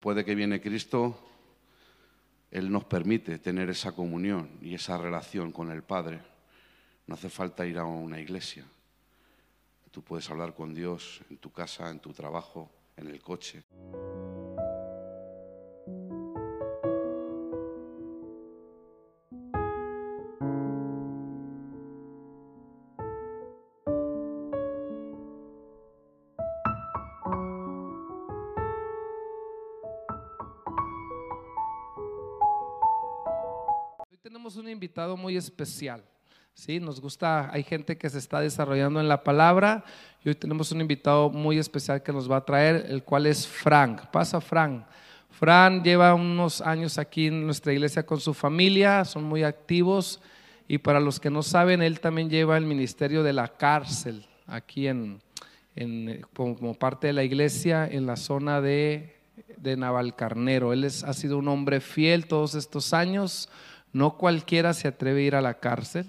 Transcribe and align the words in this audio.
Puede 0.00 0.24
que 0.24 0.34
viene 0.34 0.60
Cristo, 0.60 1.18
Él 2.50 2.70
nos 2.70 2.84
permite 2.84 3.38
tener 3.38 3.68
esa 3.68 3.92
comunión 3.92 4.58
y 4.62 4.74
esa 4.74 4.96
relación 4.96 5.50
con 5.50 5.70
el 5.70 5.82
Padre. 5.82 6.20
No 7.06 7.14
hace 7.14 7.28
falta 7.28 7.66
ir 7.66 7.78
a 7.78 7.84
una 7.84 8.20
iglesia. 8.20 8.64
Tú 9.90 10.02
puedes 10.02 10.30
hablar 10.30 10.54
con 10.54 10.74
Dios 10.74 11.22
en 11.30 11.38
tu 11.38 11.50
casa, 11.50 11.90
en 11.90 11.98
tu 11.98 12.12
trabajo, 12.12 12.70
en 12.96 13.08
el 13.08 13.20
coche. 13.20 13.64
Invitado 34.98 35.16
muy 35.16 35.36
especial. 35.36 36.02
Sí, 36.54 36.80
nos 36.80 37.00
gusta, 37.00 37.50
hay 37.52 37.62
gente 37.62 37.96
que 37.96 38.10
se 38.10 38.18
está 38.18 38.40
desarrollando 38.40 38.98
en 38.98 39.06
la 39.06 39.22
palabra 39.22 39.84
y 40.24 40.28
hoy 40.28 40.34
tenemos 40.34 40.72
un 40.72 40.80
invitado 40.80 41.30
muy 41.30 41.56
especial 41.56 42.02
que 42.02 42.12
nos 42.12 42.28
va 42.28 42.38
a 42.38 42.44
traer, 42.44 42.84
el 42.88 43.04
cual 43.04 43.26
es 43.26 43.46
Frank. 43.46 44.06
Pasa 44.10 44.40
Frank. 44.40 44.82
Frank 45.30 45.84
lleva 45.84 46.14
unos 46.14 46.60
años 46.60 46.98
aquí 46.98 47.28
en 47.28 47.46
nuestra 47.46 47.72
iglesia 47.72 48.04
con 48.04 48.18
su 48.18 48.34
familia, 48.34 49.04
son 49.04 49.22
muy 49.22 49.44
activos 49.44 50.20
y 50.66 50.78
para 50.78 50.98
los 50.98 51.20
que 51.20 51.30
no 51.30 51.44
saben, 51.44 51.80
él 51.80 52.00
también 52.00 52.28
lleva 52.28 52.56
el 52.58 52.64
ministerio 52.66 53.22
de 53.22 53.32
la 53.34 53.46
cárcel 53.46 54.26
aquí 54.48 54.88
en, 54.88 55.20
en- 55.76 56.22
como 56.34 56.74
parte 56.74 57.06
de 57.06 57.12
la 57.12 57.22
iglesia 57.22 57.86
en 57.86 58.04
la 58.04 58.16
zona 58.16 58.60
de, 58.60 59.14
de 59.58 59.76
Navalcarnero. 59.76 60.72
Él 60.72 60.82
es- 60.82 61.04
ha 61.04 61.12
sido 61.12 61.38
un 61.38 61.46
hombre 61.46 61.78
fiel 61.78 62.26
todos 62.26 62.56
estos 62.56 62.92
años. 62.92 63.48
No 63.92 64.16
cualquiera 64.16 64.74
se 64.74 64.88
atreve 64.88 65.20
a 65.20 65.24
ir 65.24 65.34
a 65.34 65.40
la 65.40 65.54
cárcel. 65.54 66.06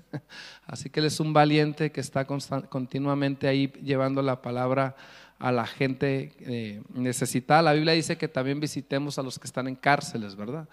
Así 0.66 0.90
que 0.90 1.00
él 1.00 1.06
es 1.06 1.20
un 1.20 1.32
valiente 1.32 1.92
que 1.92 2.00
está 2.00 2.26
continuamente 2.26 3.48
ahí 3.48 3.68
llevando 3.82 4.22
la 4.22 4.42
palabra 4.42 4.96
a 5.38 5.52
la 5.52 5.66
gente 5.66 6.32
eh, 6.40 6.82
necesitada. 6.94 7.62
La 7.62 7.72
Biblia 7.72 7.92
dice 7.92 8.16
que 8.16 8.28
también 8.28 8.60
visitemos 8.60 9.18
a 9.18 9.22
los 9.22 9.38
que 9.38 9.46
están 9.46 9.68
en 9.68 9.76
cárceles, 9.76 10.34
¿verdad? 10.34 10.68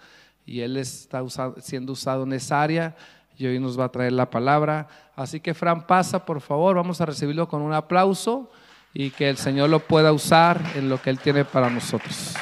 Y 0.46 0.60
él 0.60 0.76
está 0.76 1.22
siendo 1.58 1.92
usado 1.92 2.24
en 2.24 2.32
esa 2.32 2.62
área 2.62 2.96
y 3.36 3.46
hoy 3.46 3.58
nos 3.58 3.78
va 3.78 3.84
a 3.84 3.92
traer 3.92 4.12
la 4.12 4.30
palabra. 4.30 4.88
Así 5.16 5.40
que 5.40 5.54
Fran, 5.54 5.86
pasa 5.86 6.24
por 6.24 6.40
favor, 6.40 6.76
vamos 6.76 7.00
a 7.00 7.06
recibirlo 7.06 7.48
con 7.48 7.62
un 7.62 7.72
aplauso 7.72 8.50
y 8.92 9.10
que 9.10 9.28
el 9.28 9.36
Señor 9.36 9.70
lo 9.70 9.80
pueda 9.80 10.12
usar 10.12 10.60
en 10.76 10.88
lo 10.88 11.00
que 11.00 11.10
Él 11.10 11.18
tiene 11.18 11.44
para 11.44 11.68
nosotros. 11.68 12.34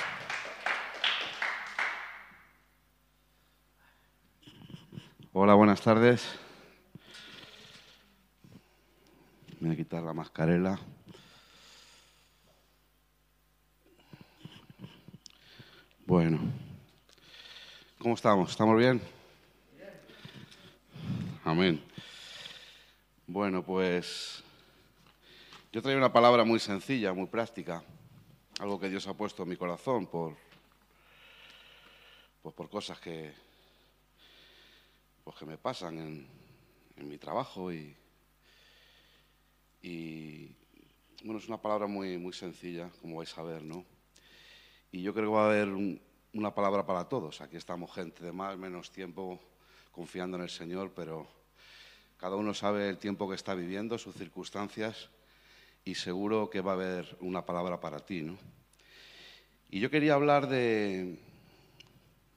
Hola, 5.35 5.55
buenas 5.55 5.81
tardes. 5.81 6.29
Me 9.61 9.69
voy 9.69 9.73
a 9.73 9.77
quitar 9.79 10.03
la 10.03 10.13
mascarela. 10.13 10.79
Bueno, 16.05 16.39
¿cómo 17.99 18.15
estamos? 18.15 18.51
¿Estamos 18.51 18.77
bien? 18.77 19.01
Amén. 21.45 21.83
Bueno, 23.27 23.63
pues 23.63 24.45
yo 25.73 25.81
traigo 25.81 25.97
una 25.97 26.13
palabra 26.13 26.45
muy 26.45 26.61
sencilla, 26.61 27.15
muy 27.15 27.29
práctica, 27.29 27.83
algo 28.61 28.79
que 28.79 28.91
Dios 28.91 29.07
ha 29.07 29.15
puesto 29.15 29.45
en 29.45 29.49
mi 29.49 29.57
corazón 29.57 30.07
por, 30.07 30.37
pues 32.43 32.55
por 32.55 32.69
cosas 32.69 33.01
que, 33.01 33.33
pues 35.33 35.39
que 35.39 35.47
me 35.47 35.57
pasan 35.57 35.99
en, 35.99 36.27
en 36.97 37.09
mi 37.09 37.17
trabajo 37.17 37.73
y, 37.73 37.97
y, 39.83 40.55
bueno, 41.25 41.39
es 41.39 41.49
una 41.49 41.61
palabra 41.61 41.87
muy, 41.87 42.19
muy 42.19 42.35
sencilla, 42.35 42.91
como 43.01 43.17
vais 43.17 43.37
a 43.39 43.43
ver, 43.43 43.63
¿no? 43.63 43.87
Y 44.91 45.01
yo 45.01 45.15
creo 45.15 45.31
que 45.31 45.35
va 45.35 45.45
a 45.45 45.51
haber 45.51 45.69
un- 45.69 45.99
una 46.35 46.55
palabra 46.55 46.85
para 46.85 47.09
todos. 47.09 47.41
Aquí 47.41 47.57
estamos 47.57 47.95
gente 47.95 48.23
de 48.23 48.33
más, 48.33 48.59
menos 48.59 48.91
tiempo 48.91 49.41
confiando 49.91 50.37
en 50.37 50.43
el 50.43 50.51
Señor, 50.51 50.93
pero 50.95 51.27
cada 52.19 52.37
uno 52.37 52.53
sabe 52.53 52.91
el 52.91 52.99
tiempo 52.99 53.27
que 53.27 53.35
está 53.35 53.55
viviendo, 53.55 53.97
sus 53.97 54.15
circunstancias, 54.15 55.09
y 55.83 55.95
seguro 55.95 56.51
que 56.51 56.61
va 56.61 56.73
a 56.73 56.75
haber 56.75 57.17
una 57.21 57.47
palabra 57.47 57.81
para 57.81 58.01
ti, 58.01 58.21
¿no? 58.21 58.37
Y 59.71 59.81
yo 59.81 59.91
quería 59.91 60.13
hablar 60.13 60.47
de, 60.49 61.19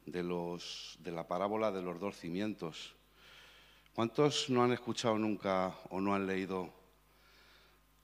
de, 0.05 0.23
los, 0.23 0.97
de 0.99 1.11
la 1.11 1.27
parábola 1.27 1.71
de 1.71 1.81
los 1.81 1.99
dos 1.99 2.17
cimientos. 2.17 2.95
¿Cuántos 3.93 4.49
no 4.49 4.63
han 4.63 4.73
escuchado 4.73 5.17
nunca 5.17 5.75
o 5.89 6.01
no 6.01 6.13
han 6.13 6.27
leído 6.27 6.73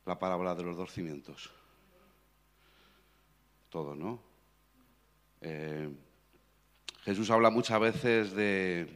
la 0.06 0.18
parábola 0.18 0.56
de 0.56 0.64
los 0.64 0.78
dos 0.78 0.92
cimientos? 0.92 1.52
Todo, 3.70 3.96
¿no? 3.96 4.22
Eh, 5.42 5.90
Jesús 7.04 7.30
habla 7.30 7.50
muchas 7.50 7.80
veces 7.80 8.32
de, 8.34 8.88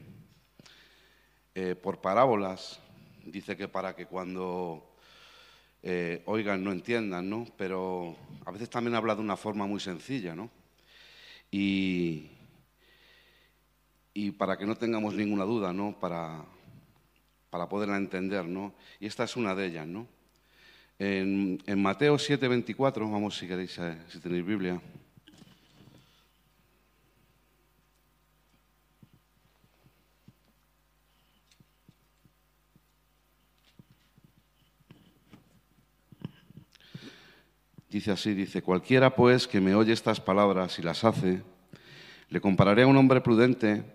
eh, 1.55 1.75
por 1.75 2.01
parábolas, 2.01 2.79
dice 3.25 3.57
que 3.57 3.67
para 3.67 3.95
que 3.95 4.05
cuando 4.05 4.95
eh, 5.81 6.21
oigan 6.25 6.63
no 6.63 6.71
entiendan, 6.71 7.29
¿no? 7.29 7.47
Pero 7.57 8.15
a 8.45 8.51
veces 8.51 8.69
también 8.69 8.95
habla 8.95 9.15
de 9.15 9.21
una 9.21 9.37
forma 9.37 9.65
muy 9.65 9.79
sencilla, 9.79 10.35
¿no? 10.35 10.49
Y, 11.49 12.34
y 14.17 14.31
para 14.31 14.57
que 14.57 14.65
no 14.65 14.77
tengamos 14.77 15.13
ninguna 15.13 15.43
duda, 15.43 15.73
¿no? 15.73 15.99
Para, 15.99 16.45
para 17.49 17.67
poderla 17.67 17.97
entender, 17.97 18.45
¿no? 18.45 18.73
Y 18.97 19.07
esta 19.07 19.25
es 19.25 19.35
una 19.35 19.53
de 19.53 19.65
ellas, 19.65 19.85
¿no? 19.85 20.07
En, 20.97 21.61
en 21.65 21.81
Mateo 21.81 22.15
7:24, 22.15 23.11
vamos 23.11 23.37
si 23.37 23.45
queréis, 23.45 23.77
eh, 23.77 23.97
si 24.07 24.19
tenéis 24.19 24.45
Biblia. 24.45 24.81
Dice 37.89 38.11
así, 38.11 38.33
dice, 38.33 38.61
cualquiera 38.61 39.13
pues 39.13 39.45
que 39.45 39.59
me 39.59 39.75
oye 39.75 39.91
estas 39.91 40.21
palabras 40.21 40.79
y 40.79 40.83
las 40.83 41.03
hace, 41.03 41.41
le 42.29 42.39
compararé 42.39 42.83
a 42.83 42.87
un 42.87 42.95
hombre 42.95 43.19
prudente 43.19 43.94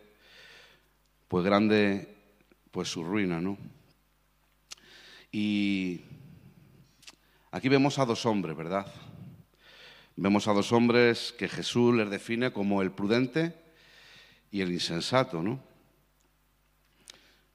pues 1.31 1.45
grande, 1.45 2.13
pues 2.71 2.89
su 2.89 3.05
ruina, 3.05 3.39
¿no? 3.39 3.57
Y 5.31 6.01
aquí 7.51 7.69
vemos 7.69 7.99
a 7.99 8.05
dos 8.05 8.25
hombres, 8.25 8.53
¿verdad? 8.57 8.85
Vemos 10.17 10.49
a 10.49 10.51
dos 10.51 10.73
hombres 10.73 11.33
que 11.39 11.47
Jesús 11.47 11.95
les 11.95 12.09
define 12.09 12.51
como 12.51 12.81
el 12.81 12.91
prudente 12.91 13.55
y 14.51 14.59
el 14.59 14.73
insensato, 14.73 15.41
¿no? 15.41 15.63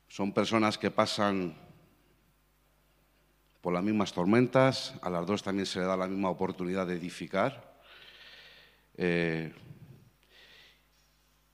Son 0.08 0.32
personas 0.32 0.78
que 0.78 0.90
pasan 0.90 1.54
por 3.60 3.74
las 3.74 3.84
mismas 3.84 4.10
tormentas, 4.14 4.94
a 5.02 5.10
las 5.10 5.26
dos 5.26 5.42
también 5.42 5.66
se 5.66 5.80
le 5.80 5.84
da 5.84 5.98
la 5.98 6.08
misma 6.08 6.30
oportunidad 6.30 6.86
de 6.86 6.94
edificar. 6.94 7.76
Eh, 8.96 9.52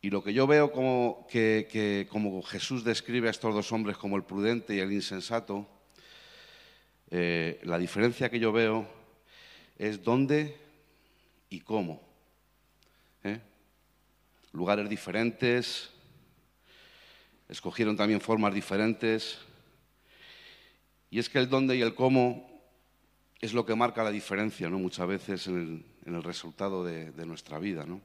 y 0.02 0.10
lo 0.10 0.22
que 0.24 0.34
yo 0.34 0.48
veo 0.48 0.72
como 0.72 1.26
que, 1.30 2.08
como 2.10 2.42
Jesús 2.42 2.82
describe 2.82 3.28
a 3.28 3.30
estos 3.30 3.54
dos 3.54 3.70
hombres 3.70 3.96
como 3.96 4.16
el 4.16 4.24
prudente 4.24 4.74
y 4.74 4.80
el 4.80 4.92
insensato, 4.92 5.68
eh, 7.08 7.60
la 7.62 7.78
diferencia 7.78 8.28
que 8.28 8.40
yo 8.40 8.50
veo 8.50 8.86
es 9.78 10.02
dónde 10.02 10.56
y 11.50 11.60
cómo. 11.60 12.02
¿eh? 13.22 13.40
Lugares 14.52 14.88
diferentes, 14.88 15.90
escogieron 17.48 17.96
también 17.96 18.20
formas 18.20 18.52
diferentes. 18.52 19.38
Y 21.10 21.20
es 21.20 21.28
que 21.28 21.38
el 21.38 21.48
dónde 21.48 21.76
y 21.76 21.82
el 21.82 21.94
cómo 21.94 22.50
es 23.40 23.52
lo 23.52 23.64
que 23.64 23.76
marca 23.76 24.02
la 24.02 24.10
diferencia, 24.10 24.68
¿no? 24.68 24.78
Muchas 24.78 25.06
veces 25.06 25.46
en, 25.46 25.56
el- 25.58 25.84
en 26.06 26.14
el 26.16 26.22
resultado 26.24 26.84
de, 26.84 27.12
nuestra 27.26 27.58
vida. 27.60 27.84
¿no? 27.86 28.00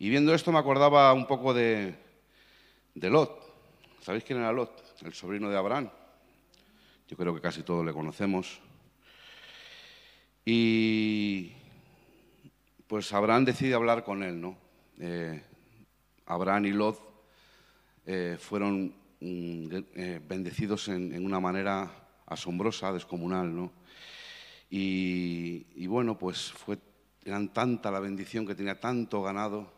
Y 0.00 0.10
viendo 0.10 0.32
esto 0.32 0.52
me 0.52 0.58
acordaba 0.58 1.12
un 1.12 1.26
poco 1.26 1.52
de, 1.52 1.92
Lot. 2.94 3.42
¿Sabéis 4.00 4.22
quién 4.22 4.38
era 4.38 4.52
Lot? 4.52 4.94
El 5.02 5.12
sobrino 5.12 5.50
de 5.50 5.56
Abraham. 5.56 5.90
Yo 7.08 7.16
creo 7.16 7.34
que 7.34 7.40
casi 7.40 7.64
todos 7.64 7.84
le 7.84 7.92
conocemos. 7.92 8.60
Y 10.44 11.50
pues 12.86 13.12
Abraham 13.12 13.44
decide 13.44 13.74
hablar 13.74 14.04
con 14.04 14.22
él, 14.22 14.40
¿no? 14.40 14.56
Eh, 15.00 15.42
Abraham 16.26 16.66
y 16.66 16.72
Lot 16.72 17.00
eh, 18.06 18.36
fueron 18.38 18.94
mm, 19.20 19.68
eh, 19.96 20.20
bendecidos 20.26 20.86
en, 20.88 21.24
una 21.24 21.40
manera 21.40 21.90
asombrosa, 22.24 22.92
descomunal, 22.92 23.54
¿no? 23.54 23.72
Y, 24.70 25.86
bueno, 25.88 26.16
pues 26.16 26.52
fue, 26.52 26.78
eran 27.24 27.52
tanta 27.52 27.90
la 27.90 27.98
bendición 27.98 28.46
que 28.46 28.54
tenía 28.54 28.78
tanto 28.78 29.22
ganado 29.22 29.77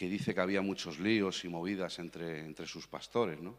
que 0.00 0.08
dice 0.08 0.34
que 0.34 0.40
había 0.40 0.62
muchos 0.62 0.98
líos 0.98 1.44
y 1.44 1.48
movidas 1.50 1.98
entre, 1.98 2.40
entre 2.40 2.66
sus 2.66 2.86
pastores, 2.86 3.38
¿no? 3.38 3.54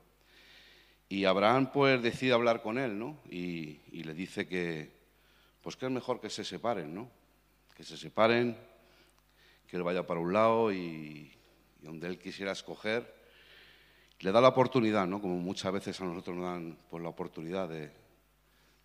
Y 1.08 1.26
Abraham 1.26 1.70
pues 1.72 2.02
decide 2.02 2.34
hablar 2.34 2.64
con 2.64 2.80
él, 2.80 2.98
¿no? 2.98 3.20
Y, 3.30 3.78
y, 3.92 4.02
le 4.02 4.16
dice 4.16 4.48
que, 4.48 4.90
pues 5.62 5.76
que 5.76 5.86
es 5.86 5.92
mejor 5.92 6.20
que 6.20 6.32
se 6.32 6.44
separen, 6.44 6.96
¿no? 6.96 7.12
Que 7.76 7.84
se 7.84 7.96
separen, 7.96 8.58
que 9.68 9.78
él 9.78 9.84
vaya 9.84 10.08
para 10.08 10.20
un 10.20 10.34
lado 10.34 10.74
y, 10.74 11.32
donde 11.80 12.08
él 12.08 12.18
quisiera 12.18 12.54
escoger, 12.54 13.06
le 14.20 14.32
da 14.32 14.42
la 14.42 14.48
oportunidad, 14.48 15.06
¿no? 15.06 15.22
Como 15.22 15.38
muchas 15.38 15.72
veces 15.72 16.02
a 16.02 16.06
nosotros 16.06 16.38
nos 16.38 16.46
dan 16.46 16.76
pues, 16.90 17.04
la 17.04 17.10
oportunidad 17.10 17.70
de, 17.70 17.92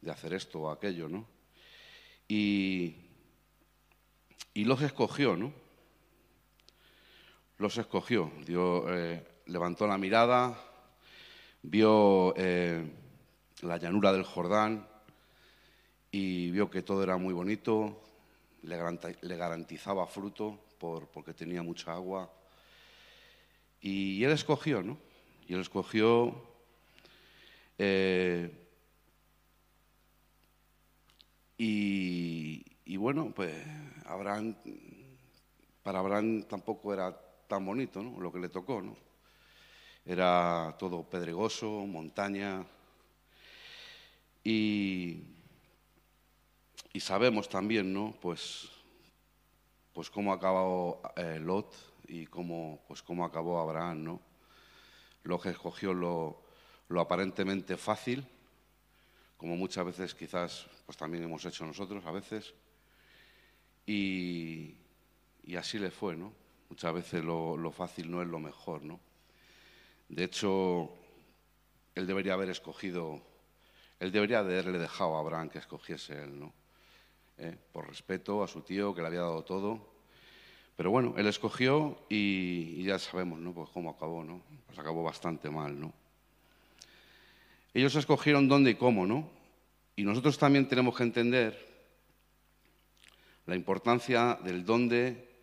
de 0.03 0.11
hacer 0.11 0.35
esto 0.35 0.61
o 0.61 0.71
aquello, 0.71 1.09
¿no? 1.09 1.27
Y, 2.29 2.97
y 4.53 4.65
los 4.65 4.83
escogió, 4.83 5.39
¿no? 5.39 5.66
Los 7.59 7.79
escogió. 7.79 8.31
Eh, 8.47 9.27
levantó 9.47 9.87
la 9.87 9.97
mirada, 9.97 10.59
vio 11.63 12.35
eh, 12.37 12.85
la 13.63 13.79
llanura 13.79 14.13
del 14.13 14.25
Jordán 14.25 14.87
y 16.11 16.51
vio 16.51 16.71
que 16.71 16.83
todo 16.83 17.03
era 17.03 17.17
muy 17.17 17.33
bonito, 17.33 18.03
le 18.63 19.37
garantizaba 19.37 20.07
fruto 20.07 20.59
por, 20.79 21.09
porque 21.09 21.33
tenía 21.33 21.63
mucha 21.63 21.93
agua. 21.93 22.31
Y, 23.81 24.23
él 24.23 24.33
escogió, 24.33 24.83
¿no? 24.83 24.99
Y 25.49 25.55
él 25.55 25.61
escogió 25.61 26.35
eh, 27.79 28.51
y, 31.59 32.97
bueno, 32.99 33.33
pues 33.35 33.55
Abraham, 34.05 34.57
para 35.83 36.01
Abraham 36.01 36.43
tampoco 36.43 36.93
era 36.93 37.26
tan 37.47 37.65
bonito, 37.65 38.03
¿no? 38.03 38.21
Lo 38.21 38.33
que 38.33 38.39
le 38.39 38.49
tocó, 38.49 38.83
¿no? 38.83 38.97
Era 40.05 40.77
todo 40.79 41.03
pedregoso, 41.03 41.69
montaña. 41.87 42.65
Y, 44.45 45.23
y 46.93 47.01
sabemos 47.01 47.49
también, 47.49 47.93
¿no? 47.93 48.15
Pues 48.21 48.71
pues 49.97 50.11
cómo 50.11 50.31
acabó 50.31 51.01
eh, 51.17 51.39
Lot 51.41 51.75
y 52.07 52.27
cómo, 52.27 52.85
pues 52.87 53.03
cómo 53.03 53.25
acabó 53.25 53.59
Abraham, 53.59 54.05
¿no? 54.05 54.21
Lot 55.23 55.47
escogió 55.47 55.95
lo, 55.95 56.45
aparentemente 57.01 57.79
fácil, 57.79 58.23
como 59.39 59.57
muchas 59.57 59.87
veces 59.87 60.15
quizás 60.15 60.67
pues 60.85 60.99
también 60.99 61.25
hemos 61.25 61.43
hecho 61.47 61.65
nosotros 61.65 62.05
a 62.05 62.11
veces, 62.11 62.53
y, 63.87 64.75
así 65.57 65.79
le 65.79 65.91
fue, 65.91 66.15
¿no? 66.15 66.31
Muchas 66.69 66.95
veces 66.95 67.25
lo, 67.25 67.71
fácil 67.71 68.11
no 68.11 68.23
es 68.23 68.29
lo 68.29 68.39
mejor, 68.39 68.83
¿no? 68.83 69.01
De 70.09 70.25
hecho, 70.25 70.91
él 71.95 72.07
debería 72.07 72.35
haber 72.35 72.51
escogido, 72.51 73.21
él 74.01 74.13
debería 74.13 74.41
haberle 74.41 74.79
dejado 74.79 75.17
a 75.17 75.21
Abraham 75.21 75.49
que 75.49 75.59
escogiese 75.59 76.23
él, 76.23 76.39
¿no? 76.39 76.53
¿eh? 77.39 77.57
por 77.73 77.89
respeto 77.89 78.43
a 78.43 78.49
su 78.49 78.63
tío 78.63 78.95
que 78.95 79.01
le 79.01 79.09
había 79.09 79.21
dado 79.21 79.45
todo. 79.45 79.95
Pero 80.77 80.91
bueno, 80.91 81.15
él 81.17 81.27
escogió 81.27 81.99
y, 82.09 82.83
ya 82.85 82.99
sabemos 82.99 83.39
¿no? 83.39 83.53
pues 83.53 83.71
cómo 83.71 83.91
acabó, 83.91 84.23
¿no? 84.23 84.43
Pues 84.67 84.79
acabó 84.79 85.03
bastante 85.03 85.49
mal, 85.49 85.79
¿no? 85.81 85.93
Ellos 87.73 87.95
escogieron 87.95 88.49
dónde 88.49 88.71
y 88.71 88.75
cómo, 88.75 89.07
¿no? 89.07 89.29
Y 89.97 90.05
nosotros 90.05 90.39
también 90.39 90.69
tenemos 90.69 90.97
que 90.97 91.03
entender 91.03 91.67
la 93.47 93.55
importancia 93.55 94.39
del 94.43 94.65
dónde 94.65 95.36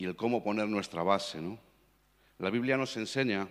y 0.00 0.06
el 0.06 0.16
cómo 0.16 0.42
poner 0.42 0.66
nuestra 0.66 1.02
base, 1.02 1.42
¿no? 1.42 1.58
La 2.38 2.48
Biblia 2.48 2.78
nos 2.78 2.96
enseña 2.96 3.46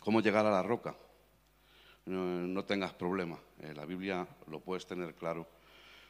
cómo 0.00 0.20
llegar 0.20 0.44
a 0.44 0.50
la 0.50 0.60
roca. 0.60 0.96
No, 2.06 2.64
tengas 2.64 2.94
problema, 2.94 3.38
eh, 3.60 3.72
la 3.76 3.86
Biblia 3.86 4.26
lo 4.48 4.58
puedes 4.58 4.84
tener 4.86 5.14
claro 5.14 5.46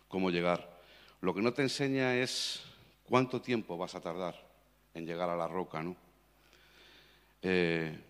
cómo 0.08 0.30
llegar. 0.30 0.80
Lo 1.20 1.34
que 1.34 1.42
no 1.42 1.52
te 1.52 1.60
enseña 1.60 2.16
es 2.16 2.62
cuánto 3.04 3.42
tiempo 3.42 3.76
vas 3.76 3.94
a 3.94 4.00
tardar 4.00 4.42
en 4.94 5.04
llegar 5.04 5.28
a 5.28 5.36
la 5.36 5.48
roca, 5.48 5.82
¿no? 5.82 5.94
Eh, 7.42 8.00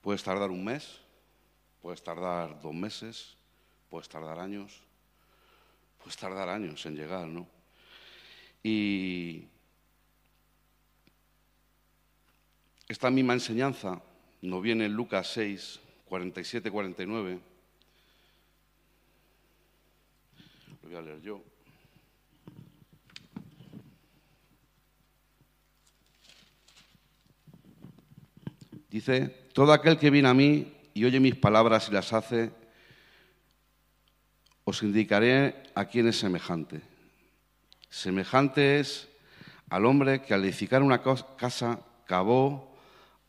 puedes 0.00 0.22
tardar 0.22 0.50
un 0.50 0.64
mes, 0.64 1.00
puedes 1.82 2.04
tardar 2.04 2.60
dos 2.60 2.72
meses, 2.72 3.36
puedes 3.88 4.08
tardar 4.08 4.38
años, 4.38 4.80
puedes 5.98 6.16
tardar 6.16 6.48
años 6.48 6.86
en 6.86 6.94
llegar, 6.94 7.26
¿no? 7.26 7.48
Y 8.62 9.48
esta 12.90 13.08
misma 13.08 13.34
enseñanza 13.34 14.02
nos 14.42 14.60
viene 14.60 14.86
en 14.86 14.94
Lucas 14.94 15.30
6, 15.32 15.78
47, 16.06 16.72
49 16.72 17.38
voy 20.82 20.96
a 20.96 21.00
leer 21.00 21.22
yo. 21.22 21.40
Dice, 28.90 29.28
todo 29.52 29.72
aquel 29.72 29.96
que 29.96 30.10
viene 30.10 30.28
a 30.28 30.34
mí 30.34 30.72
y 30.92 31.04
oye 31.04 31.20
mis 31.20 31.36
palabras 31.36 31.88
y 31.88 31.92
las 31.92 32.12
hace, 32.12 32.50
os 34.64 34.82
indicaré 34.82 35.62
a 35.76 35.84
quién 35.84 36.08
es 36.08 36.18
semejante. 36.18 36.80
Semejante 37.88 38.80
es 38.80 39.08
al 39.68 39.86
hombre 39.86 40.22
que 40.22 40.34
al 40.34 40.42
edificar 40.42 40.82
una 40.82 41.00
casa 41.36 41.78
cavó, 42.04 42.69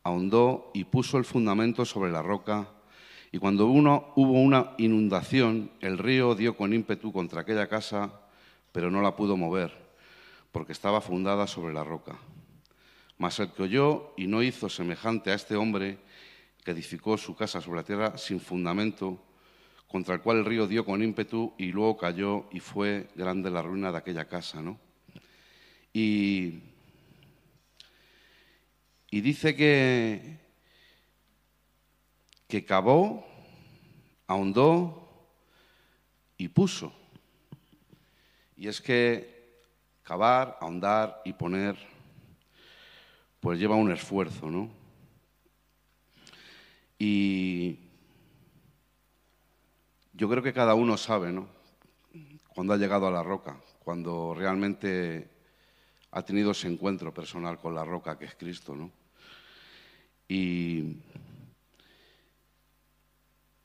ahondó 0.03 0.71
y 0.73 0.85
puso 0.85 1.17
el 1.17 1.25
fundamento 1.25 1.85
sobre 1.85 2.11
la 2.11 2.21
roca 2.21 2.67
y 3.31 3.37
cuando 3.37 3.67
uno, 3.67 4.11
hubo 4.15 4.33
una 4.33 4.73
inundación, 4.77 5.71
el 5.79 5.97
río 5.97 6.35
dio 6.35 6.57
con 6.57 6.73
ímpetu 6.73 7.13
contra 7.13 7.41
aquella 7.41 7.67
casa, 7.67 8.11
pero 8.73 8.91
no 8.91 9.01
la 9.01 9.15
pudo 9.15 9.37
mover, 9.37 9.71
porque 10.51 10.73
estaba 10.73 10.99
fundada 10.99 11.47
sobre 11.47 11.73
la 11.73 11.85
roca. 11.85 12.17
Mas 13.17 13.39
el 13.39 13.51
que 13.51 13.63
oyó 13.63 14.13
y 14.17 14.27
no 14.27 14.43
hizo 14.43 14.67
semejante 14.67 15.31
a 15.31 15.35
este 15.35 15.55
hombre 15.55 15.99
que 16.65 16.71
edificó 16.71 17.17
su 17.17 17.35
casa 17.35 17.61
sobre 17.61 17.79
la 17.79 17.85
tierra 17.85 18.17
sin 18.17 18.41
fundamento, 18.41 19.17
contra 19.87 20.15
el 20.15 20.21
cual 20.21 20.39
el 20.39 20.45
río 20.45 20.67
dio 20.67 20.83
con 20.83 21.01
ímpetu 21.01 21.53
y 21.57 21.71
luego 21.71 21.97
cayó 21.97 22.47
y 22.51 22.59
fue 22.59 23.07
grande 23.15 23.49
la 23.49 23.61
ruina 23.61 23.91
de 23.91 23.97
aquella 23.97 24.25
casa. 24.25 24.61
¿no? 24.61 24.77
Y, 25.93 26.59
y 29.13 29.19
dice 29.19 29.55
que, 29.57 30.39
que 32.47 32.63
cavó, 32.63 33.27
ahondó 34.25 35.27
y 36.37 36.47
puso. 36.47 36.93
Y 38.55 38.69
es 38.69 38.79
que 38.79 39.59
cavar, 40.01 40.57
ahondar 40.61 41.21
y 41.25 41.33
poner, 41.33 41.75
pues 43.41 43.59
lleva 43.59 43.75
un 43.75 43.91
esfuerzo, 43.91 44.49
¿no? 44.49 44.69
Y 46.97 47.79
yo 50.13 50.29
creo 50.29 50.41
que 50.41 50.53
cada 50.53 50.73
uno 50.73 50.95
sabe, 50.95 51.33
¿no? 51.33 51.49
Cuando 52.55 52.73
ha 52.73 52.77
llegado 52.77 53.07
a 53.07 53.11
la 53.11 53.23
roca, 53.23 53.59
cuando 53.83 54.33
realmente 54.33 55.29
ha 56.11 56.21
tenido 56.23 56.51
ese 56.51 56.69
encuentro 56.69 57.13
personal 57.13 57.59
con 57.59 57.75
la 57.75 57.83
roca 57.83 58.17
que 58.17 58.25
es 58.25 58.35
Cristo, 58.35 58.73
¿no? 58.73 59.00
Y 60.31 60.95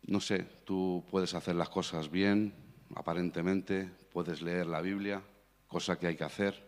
no 0.03 0.21
sé, 0.21 0.43
tú 0.65 1.05
puedes 1.09 1.33
hacer 1.35 1.55
las 1.55 1.69
cosas 1.69 2.11
bien, 2.11 2.53
aparentemente, 2.97 3.89
puedes 4.13 4.43
leer 4.43 4.67
la 4.67 4.81
Biblia, 4.81 5.23
cosa 5.69 5.97
que 5.97 6.09
hay 6.09 6.17
que 6.17 6.25
hacer, 6.25 6.61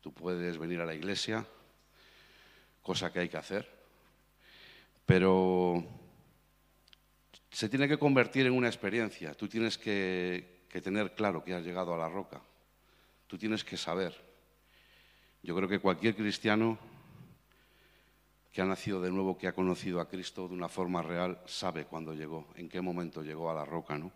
tú 0.00 0.12
puedes 0.12 0.58
venir 0.58 0.80
a 0.80 0.86
la 0.86 0.94
iglesia, 0.94 1.44
cosa 2.82 3.12
que 3.12 3.18
hay 3.18 3.28
que 3.28 3.36
hacer, 3.36 3.68
pero 5.04 5.84
se 7.50 7.68
tiene 7.68 7.88
que 7.88 7.98
convertir 7.98 8.46
en 8.46 8.52
una 8.52 8.68
experiencia, 8.68 9.34
tú 9.34 9.48
tienes 9.48 9.76
que, 9.76 10.68
tener 10.84 11.16
claro 11.16 11.42
que 11.42 11.52
has 11.52 11.64
llegado 11.64 11.92
a 11.94 11.98
la 11.98 12.08
roca, 12.08 12.40
tú 13.26 13.36
tienes 13.38 13.64
que 13.64 13.76
saber. 13.76 14.14
Yo 15.42 15.56
creo 15.56 15.68
que 15.68 15.80
cualquier 15.80 16.14
cristiano 16.14 16.78
que 18.54 18.62
ha 18.62 18.64
nacido 18.64 19.00
de 19.00 19.10
nuevo, 19.10 19.36
que 19.36 19.48
ha 19.48 19.52
conocido 19.52 20.00
a 20.00 20.08
Cristo 20.08 20.46
de 20.46 20.54
una 20.54 20.68
forma 20.68 21.02
real, 21.02 21.40
sabe 21.44 21.86
cuándo 21.86 22.14
llegó, 22.14 22.46
en 22.54 22.68
qué 22.68 22.80
momento 22.80 23.24
llegó 23.24 23.50
a 23.50 23.54
la 23.54 23.64
roca, 23.64 23.98
¿no? 23.98 24.12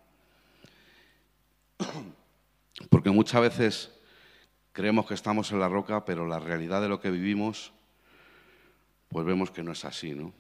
Porque 2.89 3.11
muchas 3.11 3.41
veces 3.41 4.01
creemos 4.71 5.07
que 5.07 5.15
estamos 5.15 5.51
en 5.51 5.59
la 5.59 5.69
roca, 5.69 6.05
pero 6.05 6.25
la 6.25 6.39
realidad 6.39 6.81
de 6.81 6.89
lo 6.89 7.01
que 7.01 7.11
vivimos, 7.11 7.73
pues 9.09 9.27
vemos 9.27 9.51
que 9.51 9.65
no 9.65 9.73
es 9.73 9.85
así, 9.85 10.15
¿no? 10.15 10.33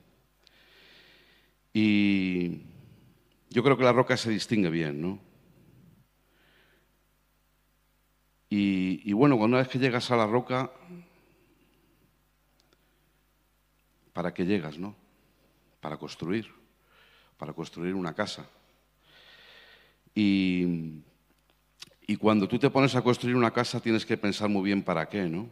Y 1.72 2.62
yo 3.50 3.64
creo 3.64 3.76
que 3.76 3.82
la 3.82 3.92
roca 3.92 4.16
se 4.16 4.30
distingue 4.30 4.70
bien, 4.70 5.02
¿no? 5.02 5.18
Y, 8.48 9.12
bueno, 9.12 9.34
una 9.34 9.58
vez 9.58 9.68
que 9.68 9.80
llegas 9.80 10.10
a 10.12 10.16
la 10.16 10.26
roca, 10.26 10.70
¿para 14.18 14.34
qué 14.34 14.44
llegas, 14.44 14.80
no? 14.80 14.96
Para 15.80 15.96
construir, 15.96 16.52
para 17.36 17.52
construir 17.52 17.94
una 17.94 18.14
casa. 18.14 18.50
Y, 20.12 21.04
cuando 22.18 22.48
tú 22.48 22.58
te 22.58 22.68
pones 22.68 22.96
a 22.96 23.02
construir 23.02 23.36
una 23.36 23.52
casa 23.52 23.78
tienes 23.80 24.04
que 24.04 24.16
pensar 24.16 24.48
muy 24.48 24.64
bien 24.64 24.82
para 24.82 25.08
qué, 25.08 25.28
¿no? 25.28 25.48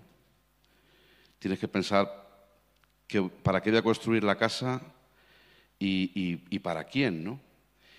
Tienes 1.38 1.60
que 1.60 1.68
pensar 1.68 2.10
que, 3.06 3.22
para 3.22 3.62
qué 3.62 3.70
voy 3.70 3.78
a 3.78 3.82
construir 3.82 4.24
la 4.24 4.36
casa 4.36 4.82
y, 5.78 6.58
para 6.58 6.82
quién, 6.82 7.22
¿no? 7.22 7.38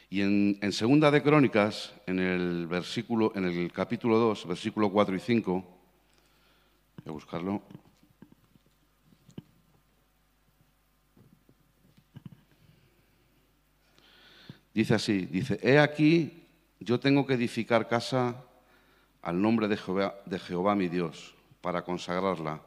Y 0.10 0.20
en, 0.20 0.74
Segunda 0.74 1.12
de 1.12 1.24
Crónicas, 1.24 1.94
en 2.08 2.20
el, 2.20 2.68
versículo, 2.68 3.32
en 3.36 3.46
el 3.46 3.72
capítulo 3.72 4.18
2, 4.18 4.46
versículo 4.46 4.92
4 4.92 5.16
y 5.16 5.20
5, 5.22 5.54
voy 5.54 7.08
a 7.08 7.12
buscarlo. 7.12 7.64
Dice 14.78 14.94
así, 14.94 15.26
dice, 15.26 15.60
he 15.64 15.80
aquí, 15.80 16.44
yo 16.80 17.00
tengo 17.00 17.26
que 17.26 17.34
edificar 17.34 17.88
casa 17.88 18.36
al 19.24 19.42
nombre 19.42 19.68
de 19.68 19.76
Jehová, 19.76 20.76
mi 20.76 20.88
Dios, 20.88 21.34
para 21.62 21.82
consagrarla, 21.82 22.62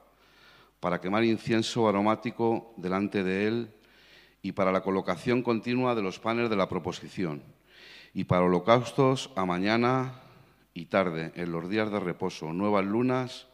para 0.80 1.00
quemar 1.00 1.22
incienso 1.22 1.88
aromático 1.88 2.74
delante 2.76 3.22
de 3.22 3.46
él 3.46 3.70
y 4.42 4.50
para 4.50 4.72
la 4.72 4.80
colocación 4.80 5.44
continua 5.44 5.94
de 5.94 6.02
los 6.02 6.18
panes 6.18 6.50
de 6.50 6.56
la 6.56 6.68
proposición, 6.68 7.44
y 8.12 8.24
para 8.24 8.42
holocaustos 8.42 9.30
a 9.36 9.44
mañana 9.44 10.20
y 10.74 10.86
tarde, 10.86 11.30
en 11.36 11.52
los 11.52 11.70
días 11.70 11.92
de 11.92 12.00
reposo, 12.00 12.52
nuevas 12.52 12.84
lunas 12.84 13.46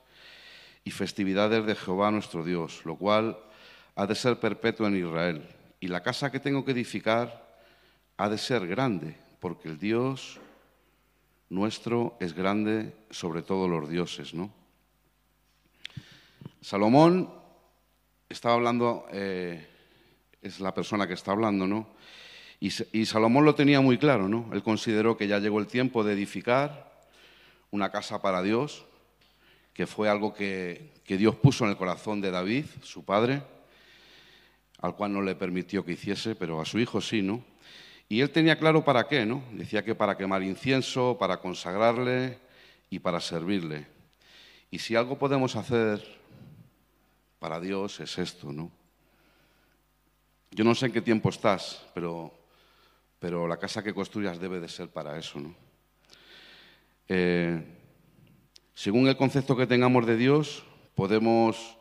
y 0.82 0.92
festividades 0.92 1.66
de 1.66 1.74
Jehová 1.74 2.10
nuestro 2.10 2.42
Dios, 2.42 2.86
lo 2.86 2.96
cual 2.96 3.36
ha 3.96 4.06
de 4.06 4.14
ser 4.14 4.40
perpetuo 4.40 4.86
en 4.86 4.96
Israel. 4.96 5.46
Y 5.78 5.88
la 5.88 6.02
casa 6.02 6.32
que 6.32 6.40
tengo 6.40 6.64
que 6.64 6.72
edificar 6.72 7.45
ha 8.16 8.28
de 8.28 8.38
ser 8.38 8.66
grande, 8.66 9.16
porque 9.40 9.68
el 9.68 9.78
Dios 9.78 10.40
nuestro 11.48 12.16
es 12.20 12.32
grande 12.32 12.94
sobre 13.10 13.42
todos 13.42 13.68
los 13.70 13.88
dioses, 13.88 14.34
¿no? 14.34 14.52
Salomón 16.60 17.32
estaba 18.28 18.54
hablando 18.54 19.06
eh, 19.12 19.64
es 20.42 20.60
la 20.60 20.74
persona 20.74 21.06
que 21.06 21.14
está 21.14 21.32
hablando, 21.32 21.66
¿no? 21.66 21.94
Y, 22.58 22.70
Salomón 23.04 23.44
lo 23.44 23.54
tenía 23.54 23.82
muy 23.82 23.98
claro, 23.98 24.28
¿no? 24.28 24.48
Él 24.52 24.62
consideró 24.62 25.16
que 25.16 25.28
ya 25.28 25.38
llegó 25.38 25.60
el 25.60 25.66
tiempo 25.66 26.02
de 26.02 26.14
edificar 26.14 27.02
una 27.70 27.90
casa 27.90 28.22
para 28.22 28.42
Dios, 28.42 28.86
que 29.74 29.86
fue 29.86 30.08
algo 30.08 30.32
que, 30.32 30.94
que 31.04 31.18
Dios 31.18 31.36
puso 31.36 31.64
en 31.64 31.70
el 31.70 31.76
corazón 31.76 32.22
de 32.22 32.30
David, 32.30 32.64
su 32.82 33.04
padre, 33.04 33.42
al 34.78 34.96
cual 34.96 35.12
no 35.12 35.20
le 35.20 35.34
permitió 35.34 35.84
que 35.84 35.92
hiciese, 35.92 36.34
pero 36.34 36.60
a 36.60 36.64
su 36.64 36.78
hijo 36.78 37.02
sí, 37.02 37.20
¿no? 37.20 37.44
Y 38.08 38.20
él 38.20 38.30
tenía 38.30 38.58
claro 38.58 38.84
para 38.84 39.08
qué, 39.08 39.26
¿no? 39.26 39.42
Decía 39.52 39.84
que 39.84 39.94
para 39.94 40.16
quemar 40.16 40.42
incienso, 40.42 41.16
para 41.18 41.38
consagrarle 41.38 42.38
y 42.88 43.00
para 43.00 43.20
servirle. 43.20 43.86
Y 44.70 44.78
si 44.78 44.94
algo 44.94 45.18
podemos 45.18 45.56
hacer 45.56 46.02
para 47.38 47.60
Dios 47.60 47.98
es 48.00 48.18
esto, 48.18 48.52
¿no? 48.52 48.70
Yo 50.50 50.64
no 50.64 50.74
sé 50.74 50.86
en 50.86 50.92
qué 50.92 51.02
tiempo 51.02 51.28
estás, 51.28 51.84
pero, 51.94 52.32
pero 53.18 53.46
la 53.46 53.58
casa 53.58 53.82
que 53.82 53.92
construyas 53.92 54.40
debe 54.40 54.60
de 54.60 54.68
ser 54.68 54.88
para 54.88 55.18
eso. 55.18 55.38
¿no? 55.38 55.54
Eh, 57.08 57.62
según 58.72 59.08
el 59.08 59.16
concepto 59.16 59.56
que 59.56 59.66
tengamos 59.66 60.06
de 60.06 60.16
Dios, 60.16 60.64
podemos 60.94 61.76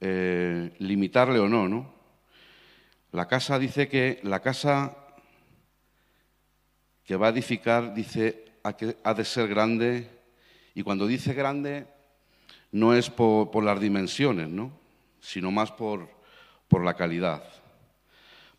eh, 0.00 0.74
limitarle 0.78 1.38
o 1.38 1.48
no, 1.48 1.68
no. 1.68 1.94
La 3.12 3.26
casa 3.26 3.58
dice 3.58 3.88
que 3.88 4.20
la 4.22 4.40
casa 4.40 5.05
que 7.06 7.16
va 7.16 7.28
a 7.28 7.30
edificar 7.30 7.94
dice 7.94 8.44
ha 8.62 9.14
de 9.14 9.24
ser 9.24 9.48
grande 9.48 10.10
y 10.74 10.82
cuando 10.82 11.06
dice 11.06 11.32
grande 11.32 11.86
no 12.72 12.94
es 12.94 13.08
por, 13.08 13.62
las 13.62 13.80
dimensiones, 13.80 14.48
¿no? 14.48 14.72
sino 15.20 15.50
más 15.50 15.70
por, 15.70 16.10
por 16.68 16.84
la 16.84 16.94
calidad 16.94 17.44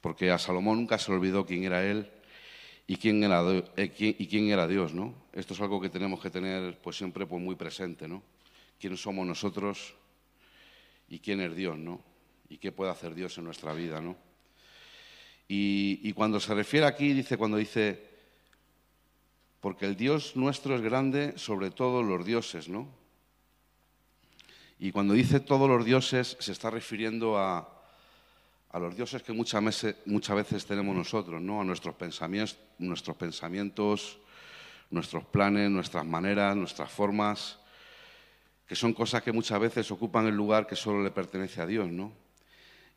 porque 0.01 0.31
a 0.31 0.37
Salomón 0.37 0.77
nunca 0.77 0.97
se 0.97 1.11
olvidó 1.11 1.45
quién 1.45 1.65
era 1.65 1.85
él 1.85 2.09
y 2.87 2.95
quién 2.95 3.21
era, 3.23 3.43
eh, 3.75 3.93
y 3.97 4.27
quién 4.27 4.49
era 4.49 4.65
Dios, 4.65 4.93
¿no? 4.93 5.13
Esto 5.33 5.53
es 5.53 5.59
algo 5.59 5.81
que 5.81 5.89
tenemos 5.89 6.21
que 6.21 6.29
tener 6.29 6.79
pues 6.79 6.95
siempre 6.95 7.25
pues, 7.25 7.41
muy 7.41 7.55
presente, 7.55 8.07
¿no? 8.07 8.23
¿Quién 8.79 8.95
somos 8.95 9.27
nosotros 9.27 9.95
y 11.09 11.19
quién 11.19 11.41
es 11.41 11.53
Dios, 11.55 11.77
¿no? 11.77 12.01
Y 12.47 12.57
qué 12.57 12.71
puede 12.71 12.91
hacer 12.91 13.13
Dios 13.15 13.37
en 13.37 13.43
nuestra 13.43 13.73
vida, 13.73 13.99
¿no? 13.99 14.15
Y 15.49 16.11
cuando 16.13 16.39
se 16.39 16.53
refiere 16.53 16.85
aquí, 16.85 17.13
dice, 17.13 17.37
cuando 17.37 17.57
dice, 17.57 18.06
porque 19.59 19.85
el 19.85 19.95
Dios 19.95 20.35
nuestro 20.35 20.75
es 20.75 20.81
grande 20.81 21.37
sobre 21.37 21.71
todos 21.71 22.05
los 22.05 22.25
dioses, 22.25 22.69
¿no? 22.69 22.87
Y 24.79 24.91
cuando 24.91 25.13
dice 25.13 25.39
todos 25.39 25.67
los 25.67 25.83
dioses, 25.85 26.37
se 26.39 26.51
está 26.51 26.69
refiriendo 26.69 27.37
a, 27.37 27.67
los 28.73 28.95
dioses 28.95 29.23
que 29.23 29.33
muchas 29.33 29.63
veces, 29.63 29.95
muchas 30.05 30.35
veces 30.35 30.65
tenemos 30.65 30.95
nosotros, 30.95 31.41
¿no? 31.41 31.61
a 31.61 31.63
nuestros 31.63 31.95
pensamientos, 31.95 32.59
nuestros 32.77 33.17
pensamientos, 33.17 34.19
nuestros 34.91 35.25
planes, 35.25 35.71
nuestras 35.71 36.05
maneras, 36.05 36.55
nuestras 36.55 36.91
formas, 36.91 37.57
que 38.67 38.75
son 38.75 38.93
cosas 38.93 39.23
que 39.23 39.31
muchas 39.31 39.59
veces 39.59 39.89
ocupan 39.89 40.27
el 40.27 40.35
lugar 40.35 40.67
que 40.67 40.75
solo 40.75 41.01
le 41.01 41.09
pertenece 41.09 41.59
a 41.61 41.65
Dios, 41.65 41.87
¿no? 41.89 42.11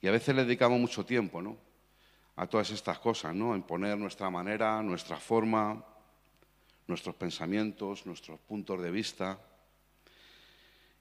Y 0.02 0.08
a 0.08 0.10
veces 0.10 0.34
le 0.34 0.44
dedicamos 0.44 0.78
mucho 0.78 1.06
tiempo, 1.06 1.40
¿no? 1.40 1.56
A 2.36 2.46
todas 2.46 2.70
estas 2.70 2.98
cosas, 2.98 3.34
¿no? 3.34 3.54
En 3.54 3.62
poner 3.62 3.96
nuestra 3.96 4.28
manera, 4.28 4.82
nuestra 4.82 5.16
forma, 5.16 5.82
nuestros 6.90 7.14
pensamientos, 7.14 8.04
nuestros 8.04 8.38
puntos 8.40 8.82
de 8.82 8.90
vista. 8.90 9.40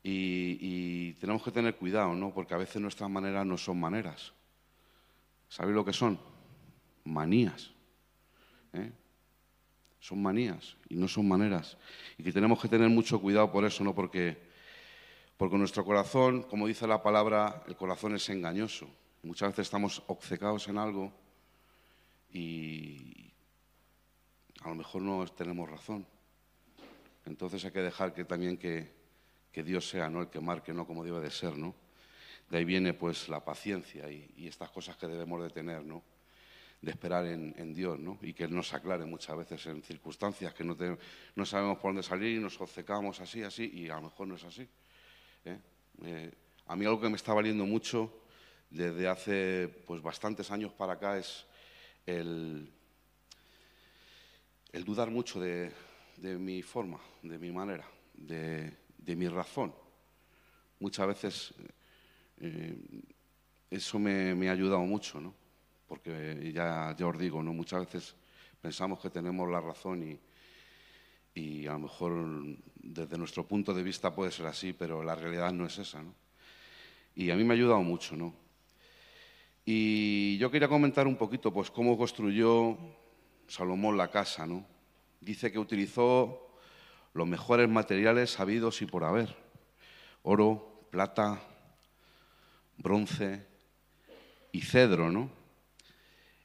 Y, 0.02 1.14
tenemos 1.14 1.44
que 1.44 1.52
tener 1.52 1.76
cuidado, 1.76 2.14
¿no? 2.16 2.34
Porque 2.34 2.54
a 2.54 2.58
veces 2.58 2.82
nuestras 2.82 3.10
maneras 3.10 3.46
no 3.46 3.58
son 3.58 3.80
maneras. 3.80 4.32
¿Sabéis 5.50 5.76
lo 5.76 5.84
que 5.84 5.92
son? 5.92 6.18
Manías. 7.04 7.72
¿eh? 8.74 8.92
Son 10.00 10.22
manías 10.22 10.78
y 10.88 10.96
no 10.96 11.08
son 11.10 11.28
maneras. 11.28 11.78
Y 12.18 12.24
que 12.24 12.32
tenemos 12.32 12.62
que 12.62 12.70
tener 12.70 12.88
mucho 12.90 13.20
cuidado 13.20 13.52
por 13.52 13.66
eso, 13.66 13.84
¿no? 13.84 13.94
Porque, 13.94 14.38
porque 15.36 15.58
nuestro 15.58 15.84
corazón, 15.84 16.44
como 16.44 16.68
dice 16.68 16.88
la 16.88 17.04
palabra, 17.04 17.64
el 17.68 17.76
corazón 17.76 18.16
es 18.16 18.30
engañoso. 18.30 18.88
Muchas 19.24 19.50
veces 19.50 19.68
estamos 19.68 20.02
obcecados 20.08 20.70
en 20.70 20.78
algo 20.78 21.12
y 22.32 23.29
a 24.62 24.70
lo 24.70 24.76
mejor 24.76 25.02
no 25.02 25.26
tenemos 25.28 25.70
razón. 25.70 26.06
Entonces 27.26 27.64
hay 27.66 27.72
que 27.72 27.82
dejar 27.82 28.14
que 28.14 28.26
también 28.26 28.58
que, 28.58 28.92
que 29.52 29.64
Dios 29.64 29.88
sea 29.88 30.10
¿no? 30.10 30.22
el 30.22 30.30
que 30.30 30.40
marque, 30.40 30.74
no 30.74 30.86
como 30.86 31.04
debe 31.04 31.20
de 31.20 31.32
ser, 31.32 31.58
¿no? 31.58 31.76
De 32.50 32.58
ahí 32.58 32.66
viene 32.66 32.94
pues 32.94 33.30
la 33.30 33.44
paciencia 33.46 34.10
y, 34.12 34.48
estas 34.48 34.72
cosas 34.72 34.98
que 34.98 35.08
debemos 35.08 35.42
de 35.44 35.50
tener, 35.52 35.84
¿no? 35.84 36.04
De 36.82 36.92
esperar 36.92 37.26
en, 37.26 37.74
Dios, 37.74 38.00
¿no? 38.00 38.18
Y 38.22 38.34
que 38.34 38.46
Él 38.46 38.56
nos 38.56 38.74
aclare 38.74 39.06
muchas 39.06 39.38
veces 39.38 39.66
en 39.68 39.84
circunstancias 39.84 40.54
que 40.54 40.64
no, 40.64 40.76
no 41.36 41.46
sabemos 41.46 41.78
por 41.78 41.90
dónde 41.90 42.02
salir 42.02 42.38
y 42.38 42.40
nos 42.40 42.60
obcecamos 42.60 43.20
así, 43.20 43.44
así, 43.44 43.70
y 43.72 43.90
a 43.90 43.96
lo 43.96 44.04
mejor 44.04 44.28
no 44.28 44.36
es 44.36 44.44
así. 44.44 44.68
¿eh? 45.46 45.60
Eh, 46.06 46.32
a 46.66 46.76
mí 46.76 46.86
algo 46.86 47.02
que 47.02 47.10
me 47.10 47.18
está 47.18 47.34
valiendo 47.34 47.66
mucho 47.66 48.24
desde 48.70 49.08
hace 49.08 49.68
pues 49.86 50.02
bastantes 50.02 50.50
años 50.50 50.72
para 50.74 50.94
acá 50.94 51.18
es 51.18 51.46
el, 52.06 52.72
el 54.72 54.84
dudar 54.84 55.10
mucho 55.10 55.40
de, 55.40 55.72
mi 56.22 56.62
forma, 56.62 57.00
de 57.24 57.38
mi 57.38 57.52
manera, 57.52 57.86
de, 58.14 58.76
mi 59.16 59.28
razón. 59.28 59.74
Muchas 60.80 61.08
veces 61.08 61.54
eh, 62.38 62.76
eso 63.70 64.00
me, 64.00 64.50
ha 64.50 64.52
ayudado 64.52 64.82
mucho, 64.82 65.20
¿no? 65.20 65.34
Porque 65.88 66.52
ya, 66.54 66.96
ya 66.98 67.08
os 67.08 67.18
digo, 67.18 67.42
¿no? 67.42 67.54
Muchas 67.54 67.86
veces 67.86 68.16
pensamos 68.62 69.00
que 69.00 69.10
tenemos 69.10 69.50
la 69.50 69.60
razón 69.60 70.04
y, 70.04 70.20
Y 71.34 71.68
a 71.68 71.74
lo 71.74 71.80
mejor 71.80 72.58
desde 72.76 73.18
nuestro 73.18 73.48
punto 73.48 73.74
de 73.74 73.84
vista 73.84 74.14
puede 74.14 74.32
ser 74.32 74.46
así, 74.48 74.74
pero 74.74 75.04
la 75.04 75.16
realidad 75.16 75.52
no 75.54 75.66
es 75.66 75.78
esa, 75.78 76.02
¿no? 76.04 76.14
Y 77.16 77.32
a 77.32 77.36
mí 77.36 77.44
me 77.44 77.54
ha 77.54 77.58
ayudado 77.58 77.82
mucho, 77.82 78.16
¿no? 78.16 78.34
Y 79.66 80.38
yo 80.38 80.50
quería 80.50 80.68
comentar 80.68 81.06
un 81.06 81.16
poquito, 81.16 81.52
pues, 81.52 81.70
cómo 81.70 81.98
construyó 81.98 82.78
Salomón 83.50 83.98
la 83.98 84.12
casa, 84.12 84.46
¿no? 84.46 84.66
Dice 85.20 85.52
que 85.52 85.58
utilizó 85.60 86.56
los 87.14 87.28
mejores 87.28 87.68
materiales 87.68 88.30
sabidos 88.30 88.82
y 88.84 88.86
por 88.86 89.04
haber. 89.04 89.36
Oro, 90.22 90.86
plata, 90.92 91.42
bronce 92.78 93.46
y 94.52 94.62
cedro, 94.62 95.12
¿no? 95.12 95.32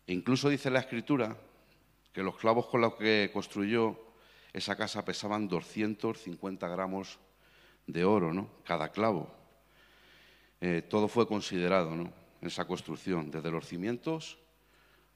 E 0.07 0.15
incluso 0.15 0.49
dice 0.49 0.71
la 0.71 0.81
escritura 0.81 1.37
que 2.13 2.23
los 2.23 2.37
clavos 2.37 2.67
con 2.67 2.81
los 2.81 2.95
que 2.95 3.31
construyó 3.33 3.99
esa 4.53 4.75
casa 4.77 5.05
pesaban 5.05 5.47
250 5.47 6.69
gramos 6.69 7.19
de 7.87 8.05
oro, 8.05 8.33
¿no? 8.33 8.49
Cada 8.65 8.91
clavo. 8.91 9.29
Eh, 10.61 10.83
todo 10.89 11.09
fue 11.09 11.29
considerado, 11.29 11.95
¿no? 11.95 12.11
En 12.41 12.49
esa 12.49 12.67
construcción, 12.67 13.31
desde 13.31 13.51
los 13.51 13.67
cimientos 13.67 14.39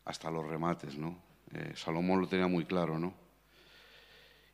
hasta 0.05 0.31
los 0.31 0.47
remates, 0.47 0.97
¿no? 0.99 1.28
Eh, 1.55 1.73
Salomón 1.75 2.21
lo 2.21 2.29
tenía 2.29 2.47
muy 2.47 2.65
claro, 2.65 2.99
¿no? 2.99 3.15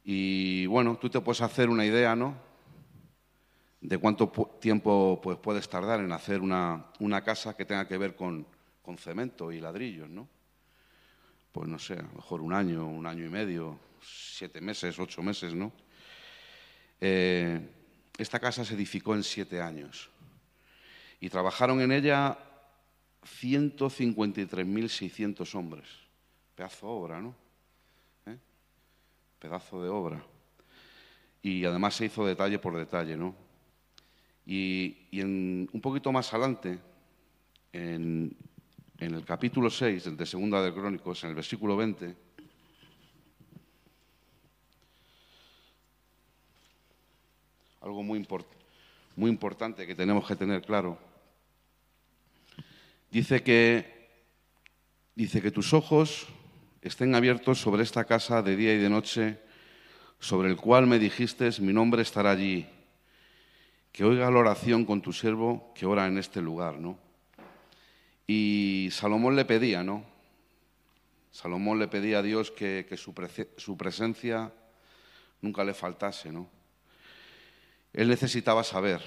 Y 0.05 0.67
bueno, 0.67 0.97
tú 0.97 1.09
te 1.09 1.21
puedes 1.21 1.41
hacer 1.41 1.71
una 1.71 1.85
idea, 1.85 2.15
¿no? 2.15 2.37
De 3.81 3.99
cuánto 3.99 4.29
tiempo 4.61 5.21
pues, 5.23 5.39
puedes 5.39 5.69
tardar 5.69 6.01
en 6.01 6.13
hacer 6.13 6.41
una, 6.41 6.93
casa 7.25 7.57
que 7.57 7.65
tenga 7.65 7.89
que 7.89 7.99
ver 7.99 8.15
con, 8.15 8.47
con 8.83 8.99
cemento 8.99 9.51
y 9.51 9.61
ladrillos, 9.61 10.09
¿no? 10.09 10.29
Pues 11.53 11.69
no 11.69 11.79
sé, 11.79 11.95
a 11.95 12.03
lo 12.03 12.13
mejor 12.15 12.43
un 12.43 12.53
año, 12.53 12.87
un 12.87 13.07
año 13.07 13.25
y 13.25 13.31
medio, 13.31 13.79
siete 14.03 14.61
meses, 14.61 14.99
ocho 14.99 15.23
meses, 15.23 15.55
¿no? 15.55 15.73
Eh, 17.01 17.61
esta 18.17 18.39
casa 18.39 18.65
se 18.65 18.75
edificó 18.75 19.15
en 19.15 19.23
siete 19.23 19.61
años 19.61 20.11
y 21.21 21.29
trabajaron 21.29 21.81
en 21.81 21.93
ella 21.93 22.39
153.600 23.25 25.55
hombres. 25.55 26.04
Pedazo 26.55 26.87
de 26.87 26.93
obra, 26.93 27.21
¿no? 27.21 27.35
¿Eh? 28.27 28.39
Pedazo 29.39 29.83
de 29.83 29.89
obra. 29.89 30.25
Y 31.43 31.65
además 31.65 31.95
se 31.95 32.07
hizo 32.07 32.25
detalle 32.25 32.59
por 32.59 32.77
detalle, 32.77 33.17
¿no? 33.17 33.35
Y, 34.47 34.97
en, 35.13 35.69
un 35.73 35.81
poquito 35.81 36.13
más 36.13 36.33
adelante, 36.33 36.79
en, 37.73 38.37
en 38.99 39.15
el 39.15 39.25
capítulo 39.25 39.69
6 39.69 40.17
de 40.17 40.27
Segunda 40.27 40.63
de 40.63 40.73
Crónicos, 40.73 41.25
en 41.25 41.31
el 41.31 41.37
versículo 41.37 41.77
20, 41.77 42.15
algo 47.85 48.03
muy, 48.03 48.27
muy 49.17 49.31
importante 49.31 49.87
que 49.87 49.95
tenemos 49.95 50.27
que 50.27 50.37
tener 50.37 50.63
claro. 50.63 50.99
Dice 53.11 53.43
que, 53.43 54.09
dice 55.15 55.43
que 55.43 55.51
tus 55.51 55.73
ojos 55.75 56.27
estén 56.85 57.15
abiertos 57.15 57.61
sobre 57.61 57.83
esta 57.83 58.05
casa 58.05 58.43
de 58.43 58.57
día 58.57 58.75
y 58.75 58.79
de 58.79 58.89
noche, 58.89 59.39
sobre 60.21 60.49
el 60.49 60.57
cual 60.57 60.87
me 60.87 60.99
dijiste, 60.99 61.51
mi 61.61 61.73
nombre 61.73 62.03
estará 62.03 62.31
allí. 62.31 62.67
Que 63.91 64.05
oiga 64.05 64.31
la 64.31 64.39
oración 64.39 64.85
con 64.85 65.03
tu 65.03 65.13
siervo 65.13 65.73
que 65.75 65.87
ora 65.87 66.07
en 66.07 66.19
este 66.19 66.41
lugar, 66.41 66.79
¿no? 66.79 66.99
Y 68.27 68.89
Salomón 68.93 69.35
le 69.35 69.45
pedía, 69.45 69.83
¿no? 69.83 70.05
Salomón 71.31 71.79
le 71.79 71.89
pedía 71.89 72.19
a 72.19 72.23
Dios 72.23 72.51
que, 72.51 72.87
que 72.89 72.97
su, 72.97 73.13
su 73.57 73.77
presencia 73.77 74.53
nunca 75.41 75.65
le 75.65 75.75
faltase, 75.75 76.31
¿no? 76.31 76.49
Él 77.93 78.09
necesitaba 78.09 78.63
saber 78.63 79.01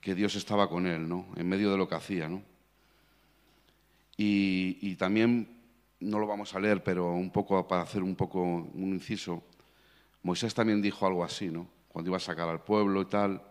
que 0.00 0.14
Dios 0.14 0.36
estaba 0.36 0.68
con 0.68 0.86
él, 0.86 1.08
¿no? 1.08 1.26
En 1.36 1.48
medio 1.48 1.70
de 1.70 1.78
lo 1.78 1.88
que 1.88 1.94
hacía, 1.94 2.28
¿no? 2.28 2.42
Y, 4.20 4.96
también, 4.96 5.48
no 6.00 6.18
lo 6.18 6.26
vamos 6.26 6.54
a 6.54 6.60
leer, 6.60 6.82
pero 6.82 7.12
un 7.12 7.30
poco 7.30 7.66
para 7.66 7.82
hacer 7.82 8.02
un 8.02 8.14
poco 8.14 8.42
un 8.42 8.92
inciso, 8.94 9.42
Moisés 10.22 10.54
también 10.54 10.82
dijo 10.82 11.06
algo 11.06 11.24
así, 11.24 11.48
¿no? 11.48 11.68
Cuando 11.88 12.10
iba 12.10 12.16
a 12.16 12.20
sacar 12.20 12.48
al 12.48 12.62
pueblo 12.62 13.02
y 13.02 13.06
tal, 13.06 13.42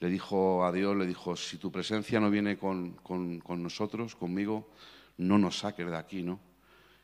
le 0.00 0.08
dijo 0.08 0.64
a 0.64 0.72
Dios, 0.72 0.96
le 0.96 1.06
dijo, 1.06 1.36
si 1.36 1.58
tu 1.58 1.70
presencia 1.70 2.20
no 2.20 2.30
viene 2.30 2.58
con, 2.58 2.92
con 2.92 3.62
nosotros, 3.62 4.14
conmigo, 4.16 4.70
no 5.18 5.38
nos 5.38 5.58
saques 5.58 5.86
de 5.86 5.96
aquí, 5.96 6.22
¿no? 6.22 6.40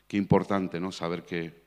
Qué 0.07 0.17
importante, 0.17 0.79
¿no? 0.79 0.91
Saber 0.91 1.23
que, 1.23 1.63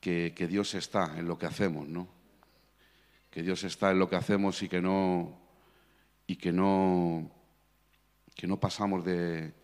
que, 0.00 0.32
que 0.34 0.48
Dios 0.48 0.74
está 0.74 1.18
en 1.18 1.28
lo 1.28 1.38
que 1.38 1.46
hacemos, 1.46 1.86
¿no? 1.86 2.22
que 3.32 3.42
Dios 3.42 3.64
está 3.64 3.90
en 3.90 3.98
lo 3.98 4.10
que 4.10 4.16
hacemos 4.16 4.62
y 4.62 4.68
que 4.68 4.82
no, 4.82 5.40
y 6.26 6.36
que 6.36 6.52
no, 6.52 7.30
que 8.34 8.46
no 8.46 8.60
pasamos 8.60 9.02
de, 9.06 9.54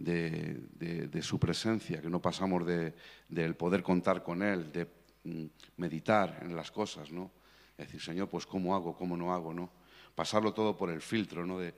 de, 0.00 1.22
su 1.22 1.38
presencia, 1.38 2.00
que 2.00 2.10
no 2.10 2.20
pasamos 2.20 2.66
del 2.66 3.54
poder 3.56 3.82
contar 3.82 4.22
con 4.22 4.42
Él, 4.42 4.72
de 4.72 4.86
mm, 5.24 5.46
meditar 5.76 6.40
en 6.42 6.56
las 6.56 6.70
cosas, 6.70 7.12
¿no? 7.12 7.30
Es 7.76 7.86
decir, 7.86 8.00
Señor, 8.00 8.28
pues 8.28 8.46
cómo 8.46 8.74
hago, 8.74 8.96
cómo 8.96 9.16
no 9.16 9.32
hago, 9.32 9.54
¿no? 9.54 9.70
Pasarlo 10.14 10.52
todo 10.52 10.76
por 10.76 10.90
el 10.90 11.00
filtro, 11.00 11.46
¿no? 11.46 11.58
De, 11.58 11.74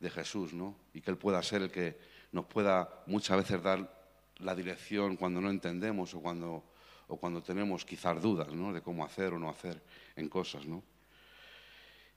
de 0.00 0.10
Jesús, 0.10 0.52
¿no? 0.52 0.76
Y 0.92 1.00
que 1.00 1.10
Él 1.10 1.16
pueda 1.16 1.42
ser 1.42 1.62
el 1.62 1.70
que 1.70 1.98
nos 2.32 2.46
pueda 2.46 3.02
muchas 3.06 3.36
veces 3.38 3.62
dar 3.62 3.94
la 4.38 4.54
dirección 4.54 5.16
cuando 5.16 5.40
no 5.40 5.50
entendemos 5.50 6.12
o 6.14 6.20
cuando 6.20 6.64
o 7.08 7.16
cuando 7.16 7.42
tenemos 7.42 7.84
quizás 7.84 8.20
dudas 8.20 8.52
¿no? 8.52 8.72
de 8.72 8.82
cómo 8.82 9.04
hacer 9.04 9.32
o 9.32 9.38
no 9.38 9.48
hacer 9.48 9.80
en 10.16 10.28
cosas. 10.28 10.66
¿no? 10.66 10.82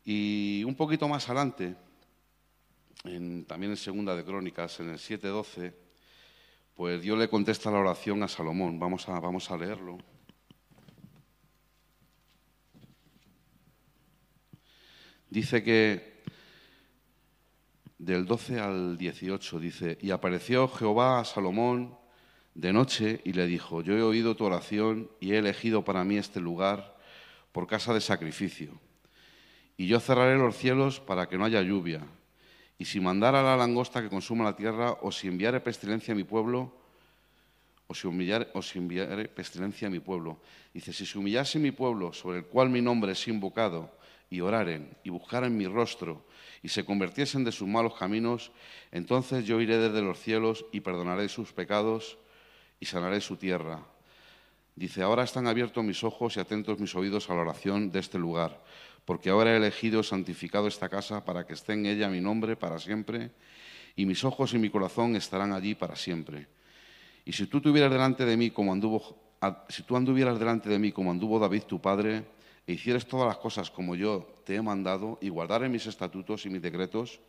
Y 0.04 0.64
un 0.66 0.76
poquito 0.76 1.08
más 1.08 1.28
adelante, 1.30 1.76
también 3.04 3.72
en 3.72 3.78
Segunda 3.78 4.16
de 4.16 4.26
Crónicas, 4.26 4.80
en 4.80 4.90
el 4.90 4.98
7.12, 4.98 5.74
pues 6.76 7.02
Dios 7.02 7.18
le 7.18 7.30
contesta 7.30 7.72
la 7.72 7.80
oración 7.80 8.22
a 8.24 8.28
Salomón. 8.28 8.80
Vamos 8.80 9.08
a, 9.08 9.20
vamos 9.20 9.50
a 9.52 9.58
leerlo. 9.58 9.98
Dice 15.30 15.64
que 15.64 16.24
del 17.98 18.26
12 18.26 18.60
al 18.60 18.98
18 18.98 19.60
dice, 19.60 19.98
y 20.02 20.12
apareció 20.12 20.68
Jehová 20.68 21.20
a 21.20 21.26
Salomón 21.26 21.98
de 22.56 22.74
noche 22.74 23.22
y 23.24 23.34
le 23.34 23.46
dijo, 23.46 23.82
yo 23.82 23.96
he 23.96 24.02
oído 24.02 24.36
tu 24.36 24.46
oración 24.46 25.10
y 25.20 25.34
he 25.34 25.38
elegido 25.38 25.84
para 25.84 26.04
mí 26.04 26.18
este 26.18 26.40
lugar 26.40 26.98
por 27.52 27.68
casa 27.68 27.94
de 27.94 28.02
sacrificio. 28.02 28.80
Y 29.78 29.88
yo 29.88 30.00
cerraré 30.00 30.38
los 30.38 30.58
cielos 30.58 31.00
para 31.00 31.30
que 31.30 31.38
no 31.38 31.46
haya 31.46 31.62
lluvia. 31.62 32.02
Y 32.80 32.86
si 32.86 33.00
mandara 33.00 33.44
la 33.44 33.58
langosta 33.58 34.02
que 34.02 34.10
consuma 34.10 34.46
la 34.46 34.56
tierra, 34.56 34.98
o 35.02 35.12
si 35.12 35.28
enviare 35.28 35.60
pestilencia 35.60 36.14
a 36.14 36.18
mi 36.18 36.24
pueblo, 36.24 36.74
o 37.88 37.94
si, 37.94 38.08
humillare, 38.08 38.48
o 38.54 38.62
si 38.62 38.80
enviare 38.80 39.28
pestilencia 39.28 39.88
a 39.88 39.92
mi 39.92 40.00
pueblo. 40.00 40.40
Dice, 40.74 40.94
si 40.94 41.06
se 41.06 41.18
humillase 41.18 41.60
mi 41.60 41.72
pueblo, 41.72 42.14
sobre 42.14 42.40
el 42.40 42.46
cual 42.46 42.70
mi 42.70 42.82
nombre 42.82 43.12
es 43.12 43.28
invocado, 43.28 43.92
y 44.30 44.42
oraren, 44.42 44.96
y 45.04 45.10
buscaren 45.10 45.58
mi 45.58 45.68
rostro, 45.68 46.24
y 46.62 46.70
se 46.70 46.86
convirtiesen 46.86 47.44
de 47.44 47.52
sus 47.52 47.68
malos 47.68 47.96
caminos, 47.96 48.52
entonces 48.92 49.44
yo 49.46 49.60
iré 49.60 49.78
desde 49.78 50.02
los 50.02 50.20
cielos 50.20 50.66
y 50.72 50.80
perdonaré 50.80 51.28
sus 51.30 51.52
pecados 51.52 52.18
y 52.80 52.86
sanaré 52.86 53.22
su 53.22 53.36
tierra. 53.36 53.84
Dice, 54.76 55.02
ahora 55.02 55.24
están 55.24 55.48
abiertos 55.48 55.84
mis 55.84 56.04
ojos 56.04 56.38
y 56.38 56.40
atentos 56.40 56.80
mis 56.80 56.96
oídos 56.96 57.30
a 57.30 57.34
la 57.34 57.42
oración 57.42 57.92
de 57.92 58.00
este 58.00 58.18
lugar, 58.18 58.64
porque 59.10 59.32
ahora 59.32 59.54
he 59.54 59.58
elegido 59.58 60.02
y 60.02 60.04
santificado 60.04 60.68
esta 60.68 60.88
casa 60.88 61.26
para 61.26 61.44
que 61.44 61.54
esté 61.54 61.74
en 61.74 61.88
ella 61.88 62.10
mi 62.10 62.22
nombre 62.22 62.56
para 62.56 62.78
siempre, 62.78 63.32
y 63.96 64.06
mis 64.06 64.24
ojos 64.24 64.54
y 64.54 64.60
mi 64.60 64.70
corazón 64.70 65.16
estarán 65.16 65.52
allí 65.52 65.74
para 65.74 65.96
siempre. 65.96 66.46
Y 67.26 67.34
si 67.34 67.48
tú 67.48 67.60
tuvieras 67.60 67.92
delante 67.92 68.24
de 68.24 68.38
mí 68.38 68.52
como 68.52 68.72
anduvo, 68.72 69.18
anduvieras 69.42 70.38
delante 70.38 70.70
de 70.70 70.78
mí 70.78 70.92
como 70.92 71.10
anduvo 71.10 71.40
David 71.40 71.64
tu 71.64 71.82
padre, 71.82 72.24
e 72.68 72.74
hicieras 72.74 73.08
todas 73.08 73.26
las 73.26 73.38
cosas 73.38 73.72
como 73.72 73.96
yo 73.96 74.28
te 74.46 74.54
he 74.54 74.62
mandado, 74.62 75.18
y 75.24 75.30
guardares 75.30 75.72
mis 75.72 75.88
estatutos 75.88 76.46
y 76.46 76.52
mis 76.52 76.62
decretos, 76.62 77.20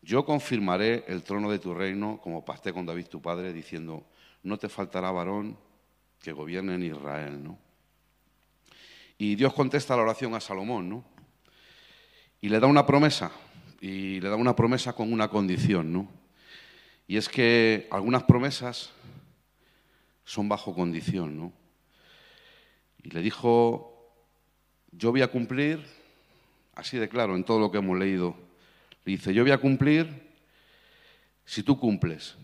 yo 0.00 0.24
confirmaré 0.24 1.04
el 1.06 1.22
trono 1.22 1.50
de 1.50 1.58
tu 1.58 1.74
reino 1.74 2.18
como 2.22 2.46
pasté 2.46 2.72
con 2.72 2.86
David 2.86 3.08
tu 3.08 3.20
padre, 3.20 3.52
diciendo, 3.52 4.06
no 4.42 4.56
te 4.56 4.70
faltará 4.70 5.10
varón 5.10 5.58
que 6.18 6.32
gobierne 6.32 6.76
en 6.76 6.82
Israel, 6.82 7.44
¿no? 7.44 7.65
Y 9.18 9.34
Dios 9.34 9.54
contesta 9.54 9.96
la 9.96 10.02
oración 10.02 10.34
a 10.34 10.40
Salomón, 10.40 10.88
¿no? 10.88 11.04
Y 12.40 12.48
le 12.48 12.60
da 12.60 12.66
una 12.66 12.84
promesa, 12.84 13.32
y 13.80 14.20
le 14.20 14.28
da 14.28 14.36
una 14.36 14.54
promesa 14.54 14.92
con 14.92 15.12
una 15.12 15.28
condición, 15.28 15.92
¿no? 15.92 16.08
Y 17.08 17.16
es 17.16 17.28
que 17.28 17.88
algunas 17.90 18.24
promesas 18.24 18.90
son 20.24 20.48
bajo 20.48 20.74
condición, 20.74 21.36
¿no? 21.36 21.52
Y 23.02 23.10
le 23.10 23.22
dijo, 23.22 24.12
yo 24.92 25.12
voy 25.12 25.22
a 25.22 25.28
cumplir, 25.28 25.84
así 26.74 26.98
de 26.98 27.08
claro, 27.08 27.36
en 27.36 27.44
todo 27.44 27.60
lo 27.60 27.70
que 27.70 27.78
hemos 27.78 27.98
leído, 27.98 28.36
le 29.04 29.12
dice, 29.12 29.32
yo 29.32 29.42
voy 29.42 29.52
a 29.52 29.58
cumplir 29.58 30.26
si 31.44 31.62
tú 31.62 31.78
cumples 31.78 32.36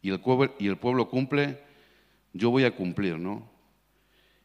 y 0.00 0.10
el, 0.10 0.20
pueblo, 0.20 0.54
y 0.58 0.68
el 0.68 0.76
pueblo 0.76 1.08
cumple, 1.08 1.60
yo 2.32 2.50
voy 2.50 2.64
a 2.64 2.76
cumplir, 2.76 3.18
¿no? 3.18 3.53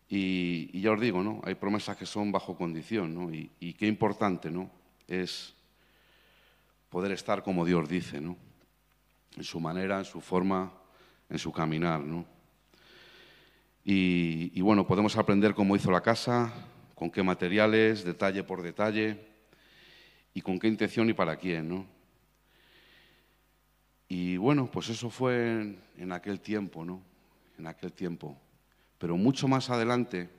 Y, 0.10 0.72
y 0.74 0.82
ya 0.82 0.92
os 0.92 1.00
digo, 1.00 1.22
¿no? 1.22 1.40
Hay 1.44 1.54
promesas 1.54 1.96
que 1.96 2.08
son 2.08 2.32
bajo 2.32 2.58
condición, 2.58 3.14
¿no? 3.14 3.32
Y, 3.32 3.52
y 3.60 3.74
qué 3.74 3.86
importante, 3.86 4.50
¿no? 4.50 4.70
Es 5.08 5.54
poder 6.90 7.12
estar 7.12 7.44
como 7.44 7.64
Dios 7.64 7.88
dice, 7.88 8.20
¿no? 8.20 8.36
En 9.38 9.44
su 9.44 9.60
manera, 9.60 10.00
en 10.00 10.06
su 10.06 10.20
forma, 10.20 10.74
en 11.30 11.38
su 11.38 11.52
caminar, 11.52 12.02
¿no? 12.02 12.26
Y, 13.86 14.52
y 14.56 14.62
bueno, 14.62 14.86
podemos 14.88 15.16
aprender 15.16 15.54
cómo 15.54 15.76
hizo 15.76 15.92
la 15.92 16.02
casa, 16.02 16.52
con 16.96 17.12
qué 17.12 17.22
materiales, 17.22 18.04
detalle 18.04 18.44
por 18.44 18.64
detalle, 18.64 19.30
y 20.34 20.42
con 20.42 20.58
qué 20.58 20.68
intención 20.68 21.08
y 21.10 21.14
para 21.14 21.38
quién, 21.38 21.70
¿no? 21.70 21.86
Y 24.08 24.38
bueno, 24.38 24.70
pues 24.72 24.90
eso 24.90 25.12
fue 25.12 25.52
en, 25.52 25.80
en 25.98 26.12
aquel 26.12 26.40
tiempo, 26.40 26.84
¿no? 26.84 27.02
En 27.60 27.68
aquel 27.68 27.94
tiempo. 27.94 28.36
Pero 29.00 29.18
mucho 29.18 29.48
más 29.48 29.70
adelante, 29.70 30.30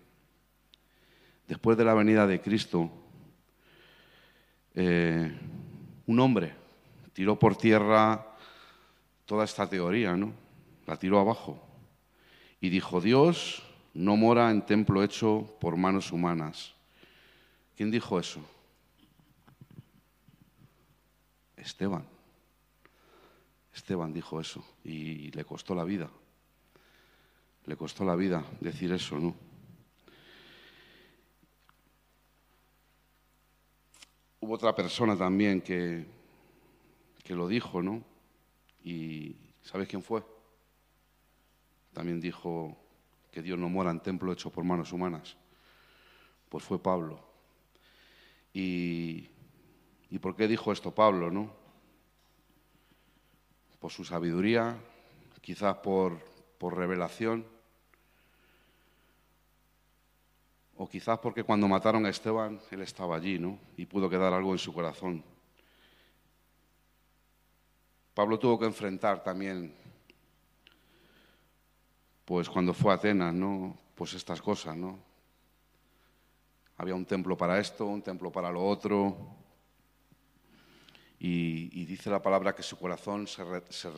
después 1.48 1.76
de 1.76 1.84
la 1.84 1.94
venida 1.94 2.26
de 2.26 2.40
Cristo, 2.40 2.90
eh, 4.74 5.32
un 6.06 6.20
hombre 6.20 6.54
tiró 7.12 7.38
por 7.38 7.56
tierra 7.56 8.36
toda 9.24 9.44
esta 9.44 9.68
teoría, 9.68 10.16
¿no? 10.16 10.32
La 10.86 10.96
tiró 10.96 11.18
abajo 11.18 11.60
y 12.60 12.68
dijo, 12.68 13.00
Dios 13.00 13.62
no 13.94 14.16
mora 14.16 14.50
en 14.50 14.64
templo 14.64 15.02
hecho 15.02 15.56
por 15.60 15.76
manos 15.76 16.12
humanas. 16.12 16.74
¿Quién 17.76 17.90
dijo 17.90 18.20
eso? 18.20 18.40
Esteban. 21.56 22.04
Esteban 23.74 24.12
dijo 24.12 24.40
eso 24.40 24.64
y 24.84 25.30
le 25.30 25.44
costó 25.44 25.74
la 25.74 25.84
vida. 25.84 26.10
Le 27.66 27.76
costó 27.76 28.04
la 28.04 28.16
vida 28.16 28.44
decir 28.60 28.92
eso, 28.92 29.18
¿no? 29.18 29.34
Hubo 34.40 34.54
otra 34.54 34.74
persona 34.74 35.16
también 35.16 35.60
que, 35.60 36.06
que 37.22 37.34
lo 37.34 37.46
dijo, 37.46 37.82
¿no? 37.82 38.02
Y 38.82 39.36
¿sabes 39.62 39.86
quién 39.88 40.02
fue? 40.02 40.24
También 41.92 42.20
dijo 42.20 42.76
que 43.30 43.42
Dios 43.42 43.58
no 43.58 43.68
mora 43.68 43.90
en 43.90 44.00
templo 44.00 44.32
hecho 44.32 44.50
por 44.50 44.64
manos 44.64 44.92
humanas. 44.92 45.36
Pues 46.48 46.64
fue 46.64 46.82
Pablo. 46.82 47.22
Y, 48.52 49.28
¿Y 50.10 50.18
por 50.18 50.34
qué 50.34 50.48
dijo 50.48 50.72
esto 50.72 50.92
Pablo, 50.92 51.30
no? 51.30 51.52
Por 53.78 53.92
su 53.92 54.04
sabiduría, 54.04 54.76
quizás 55.40 55.76
por, 55.76 56.18
por 56.60 56.76
revelación, 56.76 57.46
o 60.76 60.86
quizás 60.86 61.18
porque 61.18 61.42
cuando 61.42 61.66
mataron 61.66 62.04
a 62.04 62.10
Esteban 62.10 62.60
él 62.70 62.82
estaba 62.82 63.16
allí, 63.16 63.38
¿no? 63.38 63.58
Y 63.78 63.86
pudo 63.86 64.10
quedar 64.10 64.34
algo 64.34 64.52
en 64.52 64.58
su 64.58 64.70
corazón. 64.70 65.24
Pablo 68.12 68.38
tuvo 68.38 68.58
que 68.58 68.66
enfrentar 68.66 69.24
también, 69.24 69.74
pues 72.26 72.50
cuando 72.50 72.74
fue 72.74 72.92
a 72.92 72.96
Atenas, 72.96 73.32
¿no? 73.32 73.78
Pues 73.94 74.12
estas 74.12 74.42
cosas, 74.42 74.76
¿no? 74.76 74.98
Había 76.76 76.94
un 76.94 77.06
templo 77.06 77.38
para 77.38 77.58
esto, 77.58 77.86
un 77.86 78.02
templo 78.02 78.30
para 78.30 78.52
lo 78.52 78.62
otro. 78.62 79.16
Y, 81.18 81.86
dice 81.86 82.10
la 82.10 82.20
palabra 82.20 82.54
que 82.54 82.62
su 82.62 82.78
corazón 82.78 83.26
se, 83.26 83.44
re, 83.44 83.62
se, 83.70 83.90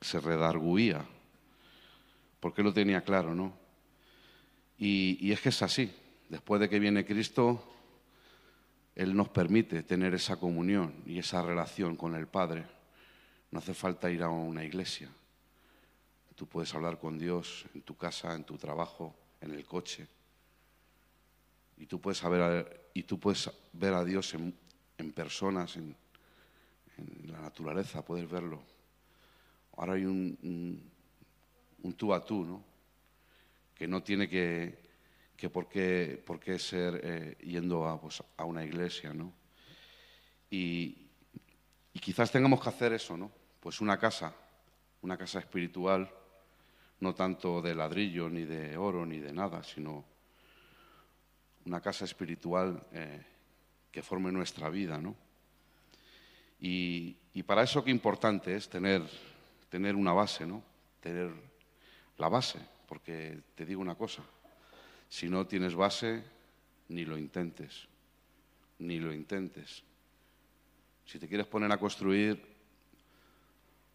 se 0.00 0.20
redarguía, 0.20 1.06
porque 2.40 2.62
lo 2.62 2.72
tenía 2.72 3.02
claro, 3.02 3.34
¿no? 3.34 3.52
Y, 4.78 5.32
es 5.32 5.40
que 5.40 5.48
es 5.48 5.62
así. 5.62 5.92
Después 6.28 6.60
de 6.60 6.68
que 6.68 6.78
viene 6.78 7.04
Cristo, 7.04 7.62
Él 8.94 9.16
nos 9.16 9.28
permite 9.28 9.82
tener 9.82 10.14
esa 10.14 10.36
comunión 10.36 11.02
y 11.06 11.18
esa 11.18 11.42
relación 11.42 11.96
con 11.96 12.14
el 12.14 12.26
Padre. 12.26 12.66
No 13.50 13.58
hace 13.58 13.74
falta 13.74 14.10
ir 14.10 14.22
a 14.22 14.28
una 14.28 14.64
iglesia. 14.64 15.08
Tú 16.34 16.46
puedes 16.46 16.74
hablar 16.74 16.98
con 16.98 17.18
Dios 17.18 17.64
en 17.74 17.82
tu 17.82 17.96
casa, 17.96 18.34
en 18.34 18.44
tu 18.44 18.58
trabajo, 18.58 19.14
en 19.40 19.52
el 19.52 19.64
coche. 19.64 20.06
Y 21.78 21.86
tú 21.86 22.00
puedes, 22.00 22.22
ver 23.72 23.94
a 23.94 24.04
Dios 24.04 24.34
en, 24.34 25.12
personas, 25.12 25.76
en, 25.76 25.96
la 27.26 27.40
naturaleza, 27.40 28.04
puedes 28.04 28.28
verlo. 28.28 28.62
Ahora 29.76 29.94
hay 29.94 30.04
un, 30.04 30.90
un 31.82 31.94
tú 31.94 32.12
a 32.12 32.24
tú, 32.24 32.44
¿no? 32.44 32.64
Que 33.74 33.86
no 33.86 34.02
tiene 34.02 34.28
que, 34.28 34.78
que 35.36 35.50
por 35.50 35.68
qué, 35.68 36.22
por 36.24 36.40
qué 36.40 36.58
ser 36.58 37.00
eh, 37.02 37.36
yendo 37.44 37.86
a, 37.86 38.00
pues, 38.00 38.22
a, 38.36 38.44
una 38.44 38.64
iglesia, 38.64 39.12
¿no? 39.12 39.32
Y, 40.50 41.08
y, 41.92 41.98
quizás 41.98 42.30
tengamos 42.30 42.62
que 42.62 42.68
hacer 42.68 42.92
eso, 42.92 43.16
¿no? 43.16 43.30
Pues 43.60 43.80
una 43.80 43.98
casa, 43.98 44.34
una 45.02 45.16
casa 45.18 45.40
espiritual, 45.40 46.10
no 47.00 47.14
tanto 47.14 47.60
de 47.60 47.74
ladrillo, 47.74 48.30
ni 48.30 48.44
de 48.44 48.76
oro, 48.76 49.04
ni 49.04 49.18
de 49.18 49.32
nada, 49.32 49.62
sino 49.62 50.04
una 51.66 51.80
casa 51.80 52.04
espiritual 52.04 52.86
eh, 52.92 53.22
que 53.90 54.02
forme 54.02 54.32
nuestra 54.32 54.70
vida, 54.70 54.98
¿no? 54.98 55.16
Y, 56.58 57.16
y, 57.34 57.42
para 57.42 57.62
eso 57.62 57.84
qué 57.84 57.90
importante 57.90 58.54
es 58.56 58.68
tener, 58.70 59.02
tener 59.68 59.94
una 59.94 60.14
base, 60.14 60.46
¿no? 60.46 60.62
Tener 61.00 61.30
la 62.18 62.28
base, 62.28 62.58
porque 62.88 63.40
te 63.54 63.64
digo 63.66 63.80
una 63.80 63.94
cosa, 63.94 64.22
si 65.08 65.28
no 65.28 65.46
tienes 65.46 65.74
base, 65.74 66.22
ni 66.88 67.04
lo 67.04 67.18
intentes, 67.18 67.86
ni 68.78 68.98
lo 68.98 69.12
intentes. 69.12 69.82
Si 71.04 71.18
te 71.18 71.28
quieres 71.28 71.46
poner 71.46 71.70
a 71.70 71.78
construir 71.78 72.42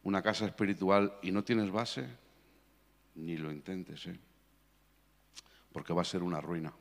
una 0.03 0.21
casa 0.21 0.45
espiritual 0.45 1.13
y 1.21 1.31
no 1.31 1.43
tienes 1.43 1.69
base, 1.69 2.07
ni 3.15 3.37
lo 3.37 3.51
intentes, 3.51 4.07
¿eh? 4.07 4.19
porque 5.71 5.93
va 5.93 6.01
a 6.01 6.05
ser 6.05 6.23
una 6.23 6.41
ruina. 6.41 6.73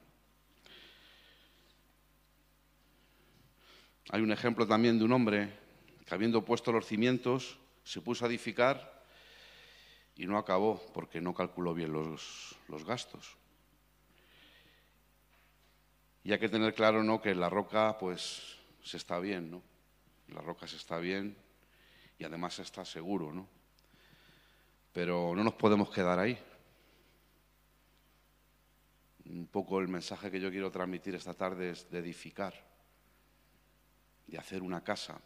Hay 4.12 4.22
un 4.22 4.32
ejemplo 4.32 4.66
también 4.66 4.98
de 4.98 5.04
un 5.04 5.12
hombre 5.12 5.52
que 6.04 6.14
habiendo 6.14 6.44
puesto 6.44 6.72
los 6.72 6.86
cimientos, 6.86 7.58
se 7.84 8.00
puso 8.00 8.24
a 8.24 8.28
edificar 8.28 8.99
y 10.16 10.26
no 10.26 10.38
acabó 10.38 10.80
porque 10.92 11.20
no 11.20 11.34
calculó 11.34 11.74
bien 11.74 11.92
los, 11.92 12.56
los 12.68 12.84
gastos. 12.84 13.36
Y 16.22 16.32
hay 16.32 16.38
que 16.38 16.48
tener 16.48 16.74
claro 16.74 17.02
¿no? 17.02 17.20
que 17.20 17.34
la 17.34 17.48
roca 17.48 17.96
pues 17.98 18.58
se 18.82 18.96
está 18.96 19.18
bien, 19.18 19.50
¿no? 19.50 19.62
La 20.28 20.40
roca 20.42 20.66
se 20.66 20.76
está 20.76 20.98
bien 20.98 21.36
y 22.18 22.24
además 22.24 22.58
está 22.58 22.84
seguro, 22.84 23.32
¿no? 23.32 23.48
Pero 24.92 25.34
no 25.34 25.42
nos 25.42 25.54
podemos 25.54 25.90
quedar 25.90 26.18
ahí. 26.18 26.38
Un 29.24 29.46
poco 29.46 29.80
el 29.80 29.88
mensaje 29.88 30.30
que 30.30 30.40
yo 30.40 30.50
quiero 30.50 30.70
transmitir 30.70 31.14
esta 31.14 31.34
tarde 31.34 31.70
es 31.70 31.90
de 31.90 31.98
edificar, 31.98 32.54
de 34.26 34.38
hacer 34.38 34.62
una 34.62 34.82
casa 34.82 35.20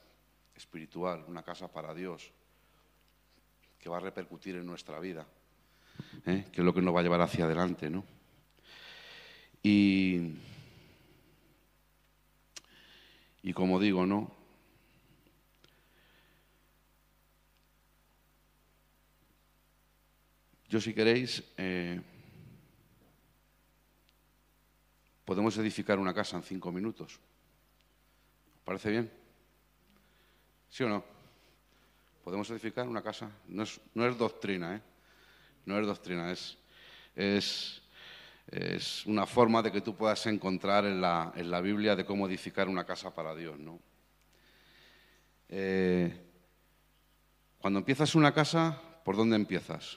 espiritual, 0.55 1.25
una 1.27 1.43
casa 1.43 1.69
para 1.73 1.95
Dios, 1.95 2.33
que 3.85 3.91
va 3.91 3.99
a 3.99 4.01
repercutir 4.01 4.57
en 4.57 4.65
nuestra 4.65 4.99
vida, 4.99 5.27
¿eh? 6.25 6.47
que 6.51 6.63
es 6.63 6.65
lo 6.65 6.73
que 6.73 6.81
nos 6.81 6.97
va 6.97 7.01
a 7.01 7.03
llevar 7.03 7.21
hacia 7.21 7.45
adelante, 7.45 7.91
¿no? 7.91 8.03
Y 9.63 10.39
y 13.43 13.53
como 13.53 13.79
digo, 13.79 14.07
¿no? 14.07 14.35
Yo 20.71 20.81
si 20.81 20.95
queréis, 20.95 21.45
eh, 21.59 22.01
podemos 25.27 25.59
edificar 25.59 25.99
una 25.99 26.15
casa 26.15 26.39
en 26.39 26.43
cinco 26.43 26.73
minutos. 26.73 27.21
¿Os 28.57 28.63
parece 28.65 28.91
bien? 28.91 29.13
¿Sí 30.71 30.85
o 30.85 30.89
no? 30.89 31.14
Podemos 32.35 32.51
edificar 32.51 32.89
una 32.89 33.01
casa. 33.01 33.31
No 33.47 33.63
es, 33.63 33.81
no 33.95 34.05
es 34.05 34.19
doctrina, 34.19 34.75
¿eh? 34.75 34.83
No 35.67 35.79
es 35.79 35.87
doctrina, 35.87 36.33
es, 36.33 36.59
es 37.15 37.81
es 38.49 39.07
una 39.07 39.25
forma 39.25 39.63
de 39.63 39.71
que 39.71 39.81
tú 39.81 39.95
puedas 39.95 40.27
encontrar 40.27 40.85
en 40.85 41.01
la, 41.01 41.33
en 41.37 41.49
la 41.49 41.61
Biblia 41.61 41.95
de 41.95 42.05
cómo 42.05 42.27
edificar 42.27 42.69
una 42.69 42.85
casa 42.85 43.15
para 43.15 43.37
Dios. 43.37 43.57
¿no? 43.57 43.79
Eh, 45.49 46.13
cuando 47.61 47.79
empiezas 47.79 48.17
una 48.17 48.35
casa, 48.35 48.83
¿por 49.05 49.17
dónde 49.17 49.37
empiezas? 49.37 49.97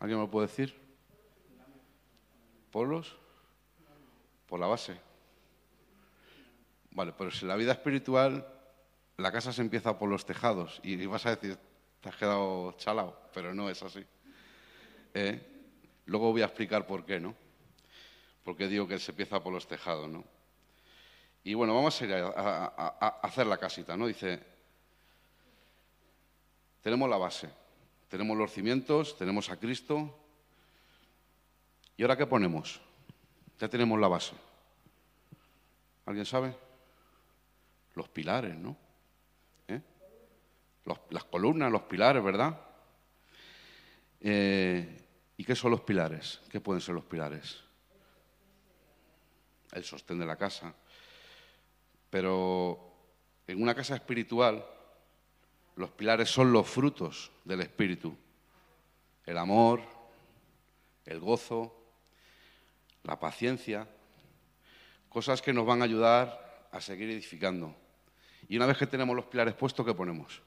¿Alguien 0.00 0.18
me 0.18 0.24
lo 0.24 0.30
puede 0.30 0.48
decir? 0.48 0.74
¿Por 2.72 2.88
los? 2.88 3.16
Por 4.48 4.58
la 4.58 4.66
base. 4.66 4.98
Vale, 6.90 7.12
pero 7.16 7.30
si 7.30 7.46
la 7.46 7.54
vida 7.54 7.70
espiritual 7.70 8.55
la 9.18 9.32
casa 9.32 9.52
se 9.52 9.62
empieza 9.62 9.98
por 9.98 10.10
los 10.10 10.26
tejados 10.26 10.80
y 10.82 11.04
vas 11.06 11.24
a 11.26 11.36
decir, 11.36 11.58
te 12.00 12.08
has 12.08 12.16
quedado 12.16 12.72
chalao, 12.72 13.16
pero 13.32 13.54
no 13.54 13.70
es 13.70 13.82
así. 13.82 14.04
¿eh? 15.14 15.40
Luego 16.06 16.32
voy 16.32 16.42
a 16.42 16.46
explicar 16.46 16.86
por 16.86 17.04
qué, 17.04 17.18
¿no? 17.18 17.34
Porque 18.44 18.68
digo 18.68 18.86
que 18.86 18.98
se 18.98 19.12
empieza 19.12 19.42
por 19.42 19.52
los 19.52 19.66
tejados, 19.66 20.08
¿no? 20.08 20.24
Y 21.42 21.54
bueno, 21.54 21.74
vamos 21.74 22.00
a 22.00 22.04
ir 22.04 22.12
a, 22.14 23.20
hacer 23.22 23.46
la 23.46 23.56
casita, 23.56 23.96
¿no? 23.96 24.06
Dice, 24.06 24.42
tenemos 26.82 27.08
la 27.08 27.16
base, 27.16 27.48
tenemos 28.08 28.36
los 28.36 28.52
cimientos, 28.52 29.16
tenemos 29.16 29.48
a 29.50 29.56
Cristo. 29.56 30.14
¿Y 31.96 32.02
ahora 32.02 32.16
qué 32.16 32.26
ponemos? 32.26 32.80
Ya 33.58 33.68
tenemos 33.68 33.98
la 33.98 34.08
base. 34.08 34.34
¿Alguien 36.04 36.26
sabe? 36.26 36.54
Los 37.94 38.08
pilares, 38.08 38.56
¿no? 38.56 38.85
Las 41.10 41.24
columnas, 41.24 41.70
los 41.70 41.82
pilares, 41.82 42.22
¿verdad? 42.22 42.60
Eh, 44.20 45.06
¿Y 45.36 45.44
qué 45.44 45.54
son 45.54 45.72
los 45.72 45.80
pilares? 45.80 46.40
¿Qué 46.50 46.60
pueden 46.60 46.80
ser 46.80 46.94
los 46.94 47.04
pilares? 47.04 47.62
El 49.72 49.84
sostén 49.84 50.18
de 50.18 50.26
la 50.26 50.36
casa. 50.36 50.74
Pero 52.08 52.92
en 53.46 53.60
una 53.60 53.74
casa 53.74 53.96
espiritual, 53.96 54.64
los 55.76 55.90
pilares 55.90 56.30
son 56.30 56.52
los 56.52 56.66
frutos 56.68 57.30
del 57.44 57.60
espíritu. 57.60 58.16
El 59.24 59.38
amor, 59.38 59.82
el 61.04 61.20
gozo, 61.20 61.76
la 63.02 63.18
paciencia, 63.18 63.88
cosas 65.08 65.42
que 65.42 65.52
nos 65.52 65.66
van 65.66 65.82
a 65.82 65.84
ayudar 65.84 66.68
a 66.72 66.80
seguir 66.80 67.10
edificando. 67.10 67.74
Y 68.48 68.56
una 68.56 68.66
vez 68.66 68.78
que 68.78 68.86
tenemos 68.86 69.14
los 69.14 69.26
pilares 69.26 69.54
puestos, 69.54 69.84
¿qué 69.84 69.94
ponemos? 69.94 70.42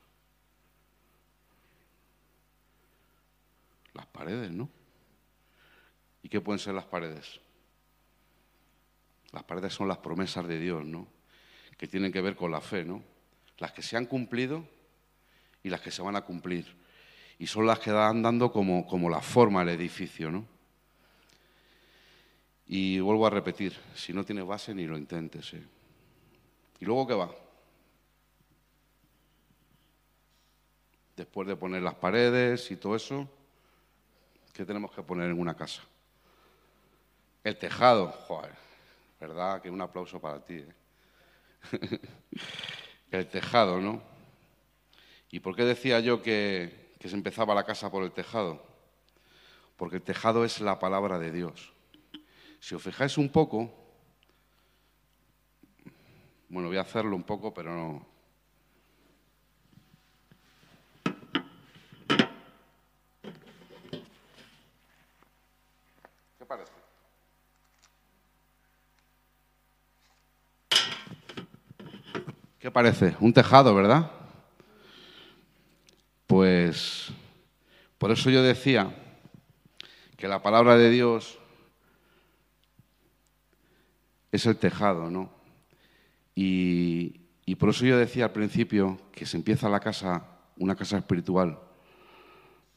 Las 3.99 4.07
paredes, 4.07 4.49
¿no? 4.49 4.69
¿Y 6.23 6.29
qué 6.29 6.39
pueden 6.39 6.57
ser 6.57 6.73
las 6.73 6.85
paredes? 6.85 7.41
Las 9.33 9.43
paredes 9.43 9.73
son 9.73 9.89
las 9.89 9.97
promesas 9.97 10.47
de 10.47 10.57
Dios, 10.57 10.85
¿no? 10.85 11.05
Que 11.77 11.85
tienen 11.85 12.09
que 12.09 12.21
ver 12.21 12.38
con 12.38 12.49
la 12.49 12.62
fe, 12.62 12.85
¿no? 12.85 13.03
Las 13.57 13.73
que 13.73 13.81
se 13.81 13.97
han 13.97 14.05
cumplido 14.05 14.65
y 15.63 15.69
las 15.69 15.81
que 15.81 15.91
se 15.91 16.01
van 16.01 16.15
a 16.15 16.21
cumplir. 16.21 16.77
Y 17.39 17.47
son 17.47 17.67
las 17.67 17.79
que 17.79 17.91
dan 17.91 18.21
dando 18.21 18.53
como, 18.53 18.88
como 18.88 19.09
la 19.09 19.19
forma 19.19 19.59
al 19.59 19.69
edificio, 19.69 20.31
¿no? 20.31 20.45
Y 22.67 23.01
vuelvo 23.01 23.27
a 23.27 23.31
repetir, 23.31 23.75
si 23.95 24.13
no 24.13 24.23
tienes 24.23 24.45
base 24.45 24.73
ni 24.73 24.88
lo 24.88 24.97
intentes. 24.97 25.53
¿eh? 25.55 25.63
¿Y 26.79 26.85
luego 26.85 27.05
qué 27.05 27.15
va? 27.15 27.35
Después 31.17 31.49
de 31.49 31.57
poner 31.57 31.81
las 31.81 31.95
paredes 31.95 32.71
y 32.71 32.77
todo 32.77 32.95
eso, 32.95 33.29
¿qué 34.60 34.65
tenemos 34.65 34.91
que 34.91 35.02
poner 35.02 35.30
en 35.30 35.39
una 35.39 35.56
casa? 35.56 35.82
El 37.45 37.58
tejado, 37.58 38.12
joder, 38.12 38.52
¿verdad? 39.17 39.62
Que 39.62 39.69
un 39.69 39.80
aplauso 39.80 40.19
para 40.19 40.43
ti. 40.43 40.56
¿eh? 40.56 40.76
el 43.12 43.30
tejado, 43.30 43.80
¿no? 43.80 44.04
¿Y 45.32 45.39
por 45.39 45.56
qué 45.56 45.63
decía 45.63 46.02
yo 46.02 46.22
que, 46.22 46.93
que 47.00 47.08
se 47.08 47.15
empezaba 47.15 47.56
la 47.56 47.63
casa 47.63 47.89
por 47.89 48.04
el 48.04 48.12
tejado? 48.12 48.62
Porque 49.78 49.95
el 49.95 50.02
tejado 50.02 50.43
es 50.43 50.60
la 50.60 50.78
palabra 50.78 51.17
de 51.19 51.32
Dios. 51.32 51.72
Si 52.60 52.76
os 52.76 52.84
fijáis 52.84 53.17
un 53.17 53.30
poco, 53.30 53.74
bueno, 56.50 56.67
voy 56.67 56.76
a 56.76 56.82
hacerlo 56.82 57.15
un 57.15 57.24
poco, 57.24 57.54
pero 57.54 57.74
no. 57.74 58.10
¿Qué 66.39 66.45
parece? 66.45 66.80
¿Qué 72.60 72.72
parece? 72.72 73.15
Un 73.22 73.32
tejado, 73.32 73.74
¿verdad? 73.74 74.12
Pues 76.28 77.10
por 77.98 78.12
eso 78.12 78.30
yo 78.30 78.43
decía 78.43 78.93
que 80.17 80.28
la 80.28 80.41
palabra 80.41 80.76
de 80.76 80.89
Dios 80.89 81.39
es 84.34 84.45
el 84.45 84.58
tejado, 84.58 85.10
¿no? 85.10 85.32
Y, 86.36 87.15
por 87.58 87.69
eso 87.69 87.86
yo 87.86 87.98
decía 87.98 88.26
al 88.26 88.32
principio 88.32 89.00
que 89.13 89.26
se 89.26 89.38
empieza 89.38 89.69
la 89.69 89.80
casa, 89.80 90.26
una 90.58 90.76
casa 90.76 90.98
espiritual, 90.98 91.60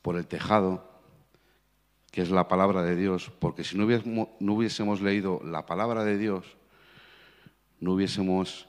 por 0.01 0.17
el 0.17 0.29
tejado, 0.29 0.89
que 2.13 2.23
es 2.23 2.31
la 2.31 2.47
palabra 2.47 2.85
de 2.85 2.95
Dios, 2.95 3.33
porque 3.41 3.65
si 3.65 3.77
no 3.77 3.87
hubiésemos, 3.87 4.29
no 4.39 4.55
hubiésemos 4.55 5.01
leído 5.01 5.41
la 5.45 5.67
palabra 5.67 6.05
de 6.05 6.19
Dios, 6.19 6.57
no 7.81 7.93
hubiésemos 7.95 8.69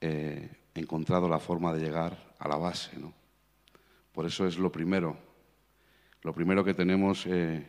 eh, 0.00 0.48
encontrado 0.74 1.28
la 1.28 1.38
forma 1.38 1.72
de 1.72 1.80
llegar 1.80 2.34
a 2.38 2.48
la 2.48 2.56
base, 2.56 2.98
¿no? 2.98 3.12
Por 4.12 4.26
eso 4.26 4.46
es 4.46 4.58
lo 4.58 4.72
primero, 4.72 5.16
lo 6.22 6.32
primero 6.32 6.64
que 6.64 6.74
tenemos 6.74 7.26
eh, 7.26 7.66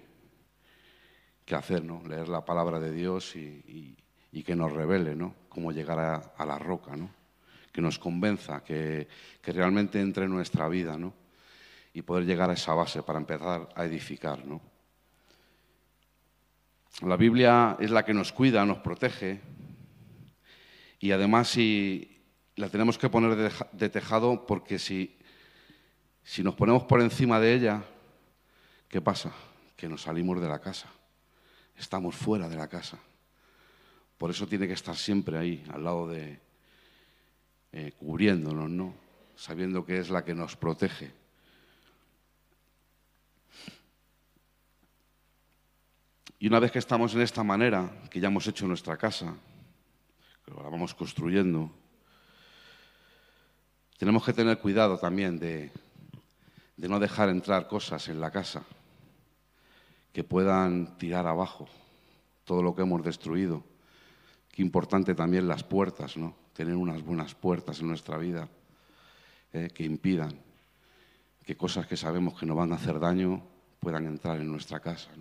que 1.45 1.55
hacer, 1.55 1.83
¿no? 1.83 2.01
Leer 2.07 2.29
la 2.29 2.43
palabra 2.43 2.79
de 2.79 2.91
Dios 2.91 3.35
y, 3.35 3.95
que 4.45 4.55
nos 4.55 4.71
revele 4.71 5.15
¿no? 5.15 5.35
cómo 5.49 5.71
llegar 5.71 5.99
a, 5.99 6.45
la 6.45 6.57
roca, 6.57 6.95
¿no? 6.95 7.11
que 7.71 7.81
nos 7.81 7.99
convenza, 7.99 8.63
que, 8.63 9.07
realmente 9.43 9.99
entre 9.99 10.25
en 10.25 10.31
nuestra 10.31 10.67
vida 10.67 10.97
¿no? 10.97 11.13
y 11.93 12.01
poder 12.01 12.25
llegar 12.25 12.49
a 12.49 12.53
esa 12.53 12.73
base 12.73 13.03
para 13.03 13.19
empezar 13.19 13.69
a 13.75 13.85
edificar. 13.85 14.43
¿no? 14.45 14.61
La 17.05 17.17
Biblia 17.17 17.77
es 17.79 17.91
la 17.91 18.03
que 18.03 18.13
nos 18.13 18.31
cuida, 18.31 18.65
nos 18.65 18.79
protege 18.79 19.41
y 20.99 21.11
además 21.11 21.49
si 21.49 22.20
la 22.55 22.69
tenemos 22.69 22.97
que 22.97 23.09
poner 23.09 23.51
de, 23.71 23.89
tejado 23.89 24.45
porque 24.45 24.77
si, 24.77 25.17
si 26.23 26.43
nos 26.43 26.55
ponemos 26.55 26.83
por 26.83 27.01
encima 27.01 27.39
de 27.39 27.53
ella, 27.53 27.83
¿qué 28.87 29.01
pasa? 29.01 29.31
Que 29.75 29.87
nos 29.87 30.03
salimos 30.03 30.41
de 30.41 30.47
la 30.47 30.59
casa, 30.59 30.89
estamos 31.77 32.15
fuera 32.15 32.49
de 32.49 32.55
la 32.55 32.67
casa. 32.67 32.99
Por 34.17 34.29
eso 34.29 34.47
tiene 34.47 34.67
que 34.67 34.73
estar 34.73 34.95
siempre 34.95 35.37
ahí, 35.37 35.63
al 35.73 35.83
lado 35.83 36.07
de, 36.07 36.39
eh, 37.71 37.93
cubriéndonos, 37.97 38.69
¿no? 38.69 38.93
Sabiendo 39.35 39.85
que 39.85 39.97
es 39.97 40.09
la 40.09 40.23
que 40.23 40.35
nos 40.35 40.55
protege. 40.55 41.11
Y 46.37 46.47
una 46.47 46.59
vez 46.59 46.71
que 46.71 46.79
estamos 46.79 47.13
en 47.15 47.21
esta 47.21 47.43
manera, 47.43 47.89
que 48.09 48.19
ya 48.19 48.27
hemos 48.27 48.45
hecho 48.47 48.67
nuestra 48.67 48.97
casa, 48.97 49.35
que 50.43 50.51
la 50.51 50.69
vamos 50.69 50.93
construyendo, 50.93 51.71
tenemos 54.01 54.25
que 54.25 54.33
tener 54.33 54.57
cuidado 54.57 54.97
también 54.97 55.37
de, 55.37 55.69
de 56.75 56.89
no 56.89 56.99
dejar 56.99 57.29
entrar 57.29 57.67
cosas 57.67 58.07
en 58.07 58.19
la 58.19 58.31
casa 58.31 58.63
que 60.11 60.23
puedan 60.23 60.97
tirar 60.97 61.27
abajo 61.27 61.69
todo 62.43 62.63
lo 62.63 62.73
que 62.73 62.81
hemos 62.81 63.03
destruido. 63.03 63.63
Qué 64.49 64.63
importante 64.63 65.13
también 65.13 65.47
las 65.47 65.63
puertas, 65.63 66.17
¿no? 66.17 66.35
Tener 66.51 66.77
unas 66.77 67.03
buenas 67.03 67.35
puertas 67.35 67.79
en 67.79 67.89
nuestra 67.89 68.17
vida 68.17 68.49
eh, 69.53 69.69
que 69.71 69.83
impidan 69.83 70.33
que 71.45 71.55
cosas 71.55 71.85
que 71.85 71.95
sabemos 71.95 72.39
que 72.39 72.47
no 72.47 72.55
van 72.55 72.71
a 72.71 72.77
hacer 72.77 72.99
daño 72.99 73.43
puedan 73.79 74.07
entrar 74.07 74.39
en 74.39 74.51
nuestra 74.51 74.79
casa. 74.79 75.11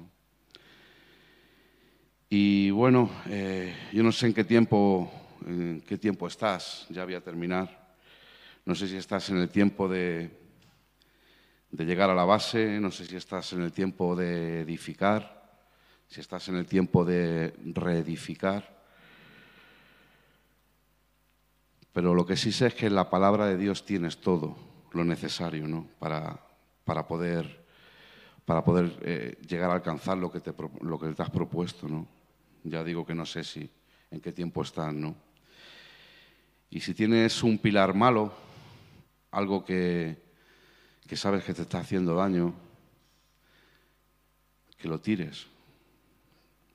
Y 2.30 2.70
bueno, 2.70 3.10
eh, 3.26 3.74
yo 3.92 4.02
no 4.02 4.10
sé 4.10 4.28
en 4.28 4.32
qué 4.32 4.44
tiempo, 4.44 5.12
en 5.44 5.82
qué 5.86 5.98
tiempo 5.98 6.26
estás, 6.26 6.86
ya 6.88 7.04
voy 7.04 7.12
a 7.12 7.20
terminar. 7.20 7.79
No 8.70 8.76
sé 8.76 8.86
si 8.86 8.98
estás 8.98 9.28
en 9.30 9.38
el 9.38 9.48
tiempo 9.48 9.88
de, 9.88 10.30
de 11.72 11.84
llegar 11.84 12.08
a 12.08 12.14
la 12.14 12.24
base, 12.24 12.78
no 12.78 12.92
sé 12.92 13.04
si 13.04 13.16
estás 13.16 13.52
en 13.52 13.62
el 13.62 13.72
tiempo 13.72 14.14
de 14.14 14.60
edificar, 14.60 15.58
si 16.06 16.20
estás 16.20 16.48
en 16.50 16.54
el 16.54 16.66
tiempo 16.66 17.04
de 17.04 17.52
reedificar. 17.64 18.80
Pero 21.92 22.14
lo 22.14 22.24
que 22.24 22.36
sí 22.36 22.52
sé 22.52 22.68
es 22.68 22.74
que 22.74 22.86
en 22.86 22.94
la 22.94 23.10
palabra 23.10 23.46
de 23.46 23.56
Dios 23.56 23.84
tienes 23.84 24.18
todo 24.18 24.56
lo 24.92 25.04
necesario 25.04 25.66
¿no? 25.66 25.88
para, 25.98 26.38
para 26.84 27.08
poder, 27.08 27.66
para 28.44 28.62
poder 28.62 28.96
eh, 29.02 29.36
llegar 29.48 29.72
a 29.72 29.74
alcanzar 29.74 30.16
lo 30.16 30.30
que, 30.30 30.38
te, 30.38 30.54
lo 30.82 30.96
que 30.96 31.08
te 31.08 31.20
has 31.20 31.30
propuesto. 31.30 31.88
¿no? 31.88 32.06
Ya 32.62 32.84
digo 32.84 33.04
que 33.04 33.16
no 33.16 33.26
sé 33.26 33.42
si 33.42 33.68
en 34.12 34.20
qué 34.20 34.30
tiempo 34.30 34.62
estás. 34.62 34.94
¿no? 34.94 35.16
Y 36.70 36.78
si 36.78 36.94
tienes 36.94 37.42
un 37.42 37.58
pilar 37.58 37.94
malo, 37.94 38.48
algo 39.30 39.64
que, 39.64 40.22
que 41.06 41.16
sabes 41.16 41.44
que 41.44 41.54
te 41.54 41.62
está 41.62 41.80
haciendo 41.80 42.14
daño, 42.14 42.54
que 44.76 44.88
lo 44.88 45.00
tires, 45.00 45.46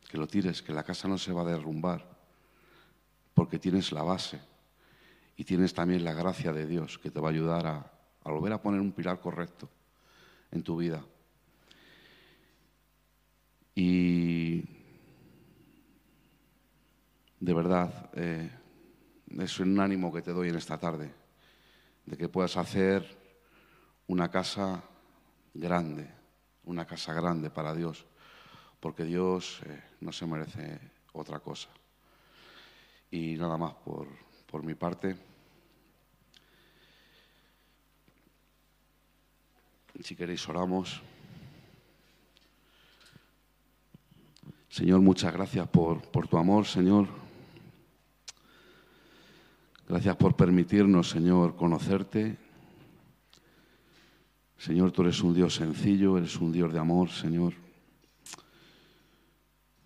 que 0.09 0.17
lo 0.17 0.27
tires, 0.27 0.61
que 0.61 0.73
la 0.73 0.83
casa 0.83 1.07
no 1.07 1.17
se 1.17 1.33
va 1.33 1.41
a 1.41 1.45
derrumbar, 1.45 2.05
porque 3.33 3.59
tienes 3.59 3.91
la 3.91 4.03
base 4.03 4.39
y 5.37 5.43
tienes 5.43 5.73
también 5.73 6.03
la 6.03 6.13
gracia 6.13 6.53
de 6.53 6.67
Dios 6.67 6.97
que 6.97 7.11
te 7.11 7.19
va 7.19 7.29
a 7.29 7.31
ayudar 7.31 7.67
a, 7.67 7.91
volver 8.23 8.53
a 8.53 8.61
poner 8.61 8.79
un 8.79 8.91
pilar 8.91 9.19
correcto 9.19 9.69
en 10.51 10.63
tu 10.63 10.77
vida. 10.77 11.03
Y 13.73 14.63
de 17.39 17.53
verdad, 17.53 18.09
eh, 18.13 18.49
es 19.39 19.59
un 19.59 19.79
ánimo 19.79 20.13
que 20.13 20.21
te 20.21 20.31
doy 20.31 20.49
en 20.49 20.55
esta 20.55 20.77
tarde, 20.77 21.24
de 22.05 22.17
que 22.17 22.29
puedas 22.29 22.57
hacer 22.57 23.17
una 24.07 24.29
casa 24.29 24.83
grande, 25.53 26.09
una 26.65 26.85
casa 26.85 27.13
grande 27.13 27.49
para 27.49 27.73
Dios, 27.73 28.05
porque 28.79 29.03
Dios 29.03 29.61
eh, 29.65 29.83
no 30.01 30.11
se 30.11 30.25
merece 30.25 30.79
otra 31.13 31.39
cosa. 31.39 31.69
Y 33.09 33.35
nada 33.35 33.57
más 33.57 33.73
por, 33.73 34.07
por 34.45 34.63
mi 34.63 34.75
parte. 34.75 35.15
Si 40.01 40.15
queréis 40.15 40.47
oramos. 40.49 41.01
Señor, 44.69 44.99
muchas 44.99 45.31
gracias 45.31 45.67
por, 45.69 46.01
por 46.11 46.27
tu 46.27 46.37
amor, 46.37 46.65
Señor. 46.65 47.24
Gracias 49.87 50.15
por 50.15 50.35
permitirnos, 50.35 51.09
Señor, 51.09 51.55
conocerte. 51.55 52.37
Señor, 54.57 54.91
tú 54.91 55.03
eres 55.03 55.21
un 55.21 55.33
Dios 55.35 55.53
sencillo, 55.53 56.17
eres 56.17 56.37
un 56.37 56.51
Dios 56.51 56.73
de 56.73 56.79
amor, 56.79 57.11
Señor. 57.11 57.53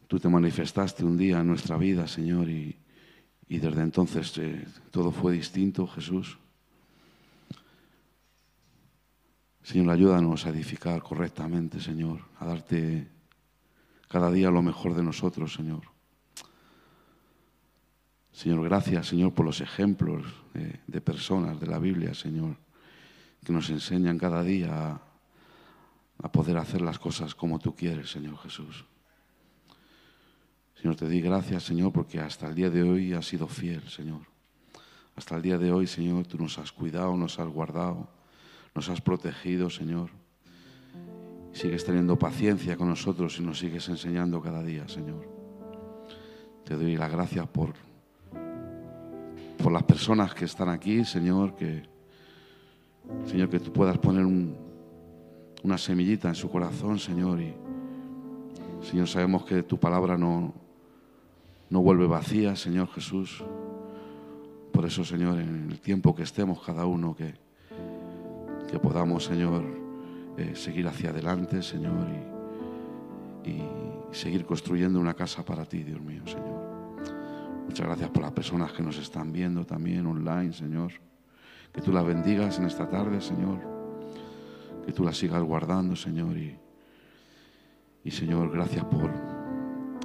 Tú 0.08 0.20
te 0.20 0.30
manifestaste 0.30 1.04
un 1.04 1.18
día 1.18 1.42
en 1.42 1.48
nuestra 1.48 1.78
vida, 1.78 2.08
Señor, 2.08 2.50
y, 2.50 2.78
y 3.50 3.58
desde 3.58 3.82
entonces 3.82 4.38
eh, 4.38 4.66
todo 4.90 5.12
fue 5.12 5.34
distinto, 5.34 5.86
Jesús. 5.86 6.38
Señor, 9.64 9.90
ayúdanos 9.90 10.46
a 10.46 10.50
edificar 10.50 11.02
correctamente, 11.04 11.82
Señor, 11.82 12.22
a 12.40 12.46
darte 12.46 13.08
cada 14.08 14.32
día 14.32 14.50
lo 14.50 14.62
mejor 14.62 14.96
de 14.96 15.04
nosotros, 15.04 15.54
Señor. 15.54 15.99
Señor, 18.32 18.64
gracias, 18.64 19.08
Señor, 19.08 19.34
por 19.34 19.46
los 19.46 19.62
ejemplos 19.62 20.24
de, 20.54 21.02
personas 21.02 21.60
de 21.60 21.68
la 21.68 21.80
Biblia, 21.80 22.14
Señor, 22.14 22.58
que 23.44 23.52
nos 23.52 23.70
enseñan 23.70 24.18
cada 24.18 24.44
día 24.44 25.02
a, 26.22 26.32
poder 26.32 26.58
hacer 26.58 26.82
las 26.82 27.00
cosas 27.00 27.34
como 27.34 27.60
tú 27.60 27.76
quieres, 27.76 28.12
Señor 28.12 28.38
Jesús. 28.38 28.86
Señor, 30.76 30.96
te 30.96 31.06
doy 31.06 31.22
gracias, 31.22 31.64
Señor, 31.64 31.92
porque 31.92 32.20
hasta 32.20 32.48
el 32.48 32.56
día 32.56 32.70
de 32.70 32.84
hoy 32.84 33.14
has 33.14 33.26
sido 33.26 33.48
fiel, 33.48 33.90
Señor. 33.90 34.22
Hasta 35.16 35.36
el 35.36 35.42
día 35.42 35.58
de 35.58 35.72
hoy, 35.72 35.88
Señor, 35.88 36.26
tú 36.26 36.38
nos 36.38 36.58
has 36.58 36.72
cuidado, 36.72 37.18
nos 37.18 37.40
has 37.40 37.48
guardado, 37.48 38.10
nos 38.74 38.88
has 38.90 39.02
protegido, 39.02 39.70
Señor. 39.70 40.12
Sigues 41.52 41.84
teniendo 41.84 42.18
paciencia 42.18 42.78
con 42.78 42.88
nosotros 42.88 43.38
y 43.40 43.42
nos 43.42 43.60
sigues 43.60 43.90
enseñando 43.90 44.42
cada 44.42 44.64
día, 44.64 44.88
Señor. 44.88 45.28
Te 46.64 46.76
doy 46.76 46.96
las 46.96 47.12
gracias 47.12 47.48
por, 47.48 47.74
por 49.62 49.72
las 49.72 49.84
personas 49.84 50.34
que 50.34 50.46
están 50.46 50.70
aquí, 50.70 51.04
Señor, 51.04 51.56
que, 51.56 51.84
Señor, 53.26 53.50
que 53.50 53.60
tú 53.60 53.72
puedas 53.72 53.98
poner 53.98 54.26
un, 54.26 54.56
una 55.64 55.78
semillita 55.78 56.30
en 56.30 56.36
su 56.36 56.50
corazón, 56.50 56.98
Señor, 57.00 57.42
y 57.42 57.54
Señor, 58.82 59.08
sabemos 59.08 59.44
que 59.46 59.64
tu 59.64 59.78
palabra 59.78 60.18
no, 60.18 60.54
no 61.70 61.82
vuelve 61.82 62.08
vacía, 62.08 62.56
Señor 62.56 62.88
Jesús. 62.90 63.44
Por 64.72 64.86
eso, 64.86 65.04
Señor, 65.04 65.40
en 65.40 65.70
el 65.70 65.80
tiempo 65.82 66.16
que 66.16 66.24
estemos 66.24 66.62
cada 66.64 66.86
uno, 66.86 67.16
que, 67.16 67.34
que 68.72 68.80
podamos, 68.80 69.26
Señor, 69.26 69.64
eh, 70.38 70.56
seguir 70.56 70.88
hacia 70.88 71.10
adelante, 71.10 71.62
Señor, 71.62 72.08
y 73.44 74.16
seguir 74.16 74.46
construyendo 74.46 75.00
una 75.00 75.14
casa 75.14 75.44
para 75.44 75.66
ti, 75.66 75.84
Dios 75.84 76.02
mío, 76.02 76.22
Señor. 76.26 76.59
Muchas 77.70 77.86
gracias 77.86 78.10
por 78.10 78.24
las 78.24 78.32
personas 78.32 78.72
que 78.72 78.82
nos 78.82 78.98
están 78.98 79.32
viendo 79.32 79.64
también 79.64 80.04
online, 80.08 80.52
Señor. 80.54 80.92
Que 81.72 81.82
tú 81.82 81.92
las 81.92 82.04
bendigas 82.04 82.58
en 82.58 82.66
esta 82.66 82.90
tarde, 82.90 83.22
Señor. 83.22 83.60
Que 84.84 84.92
tú 84.92 85.04
las 85.04 85.16
sigas 85.16 85.44
guardando, 85.44 85.96
Señor. 85.96 86.36
Y, 86.36 86.58
y 88.04 88.10
Señor, 88.10 88.50
gracias 88.52 88.84
por, 88.86 89.12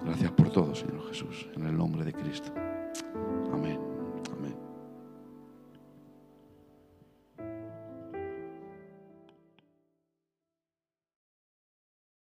gracias 0.05 0.31
por 0.33 0.53
todo, 0.53 0.74
Señor 0.74 1.09
Jesús, 1.09 1.48
en 1.57 1.66
el 1.66 1.74
nombre 1.74 2.05
de 2.05 2.12
Cristo. 2.12 2.53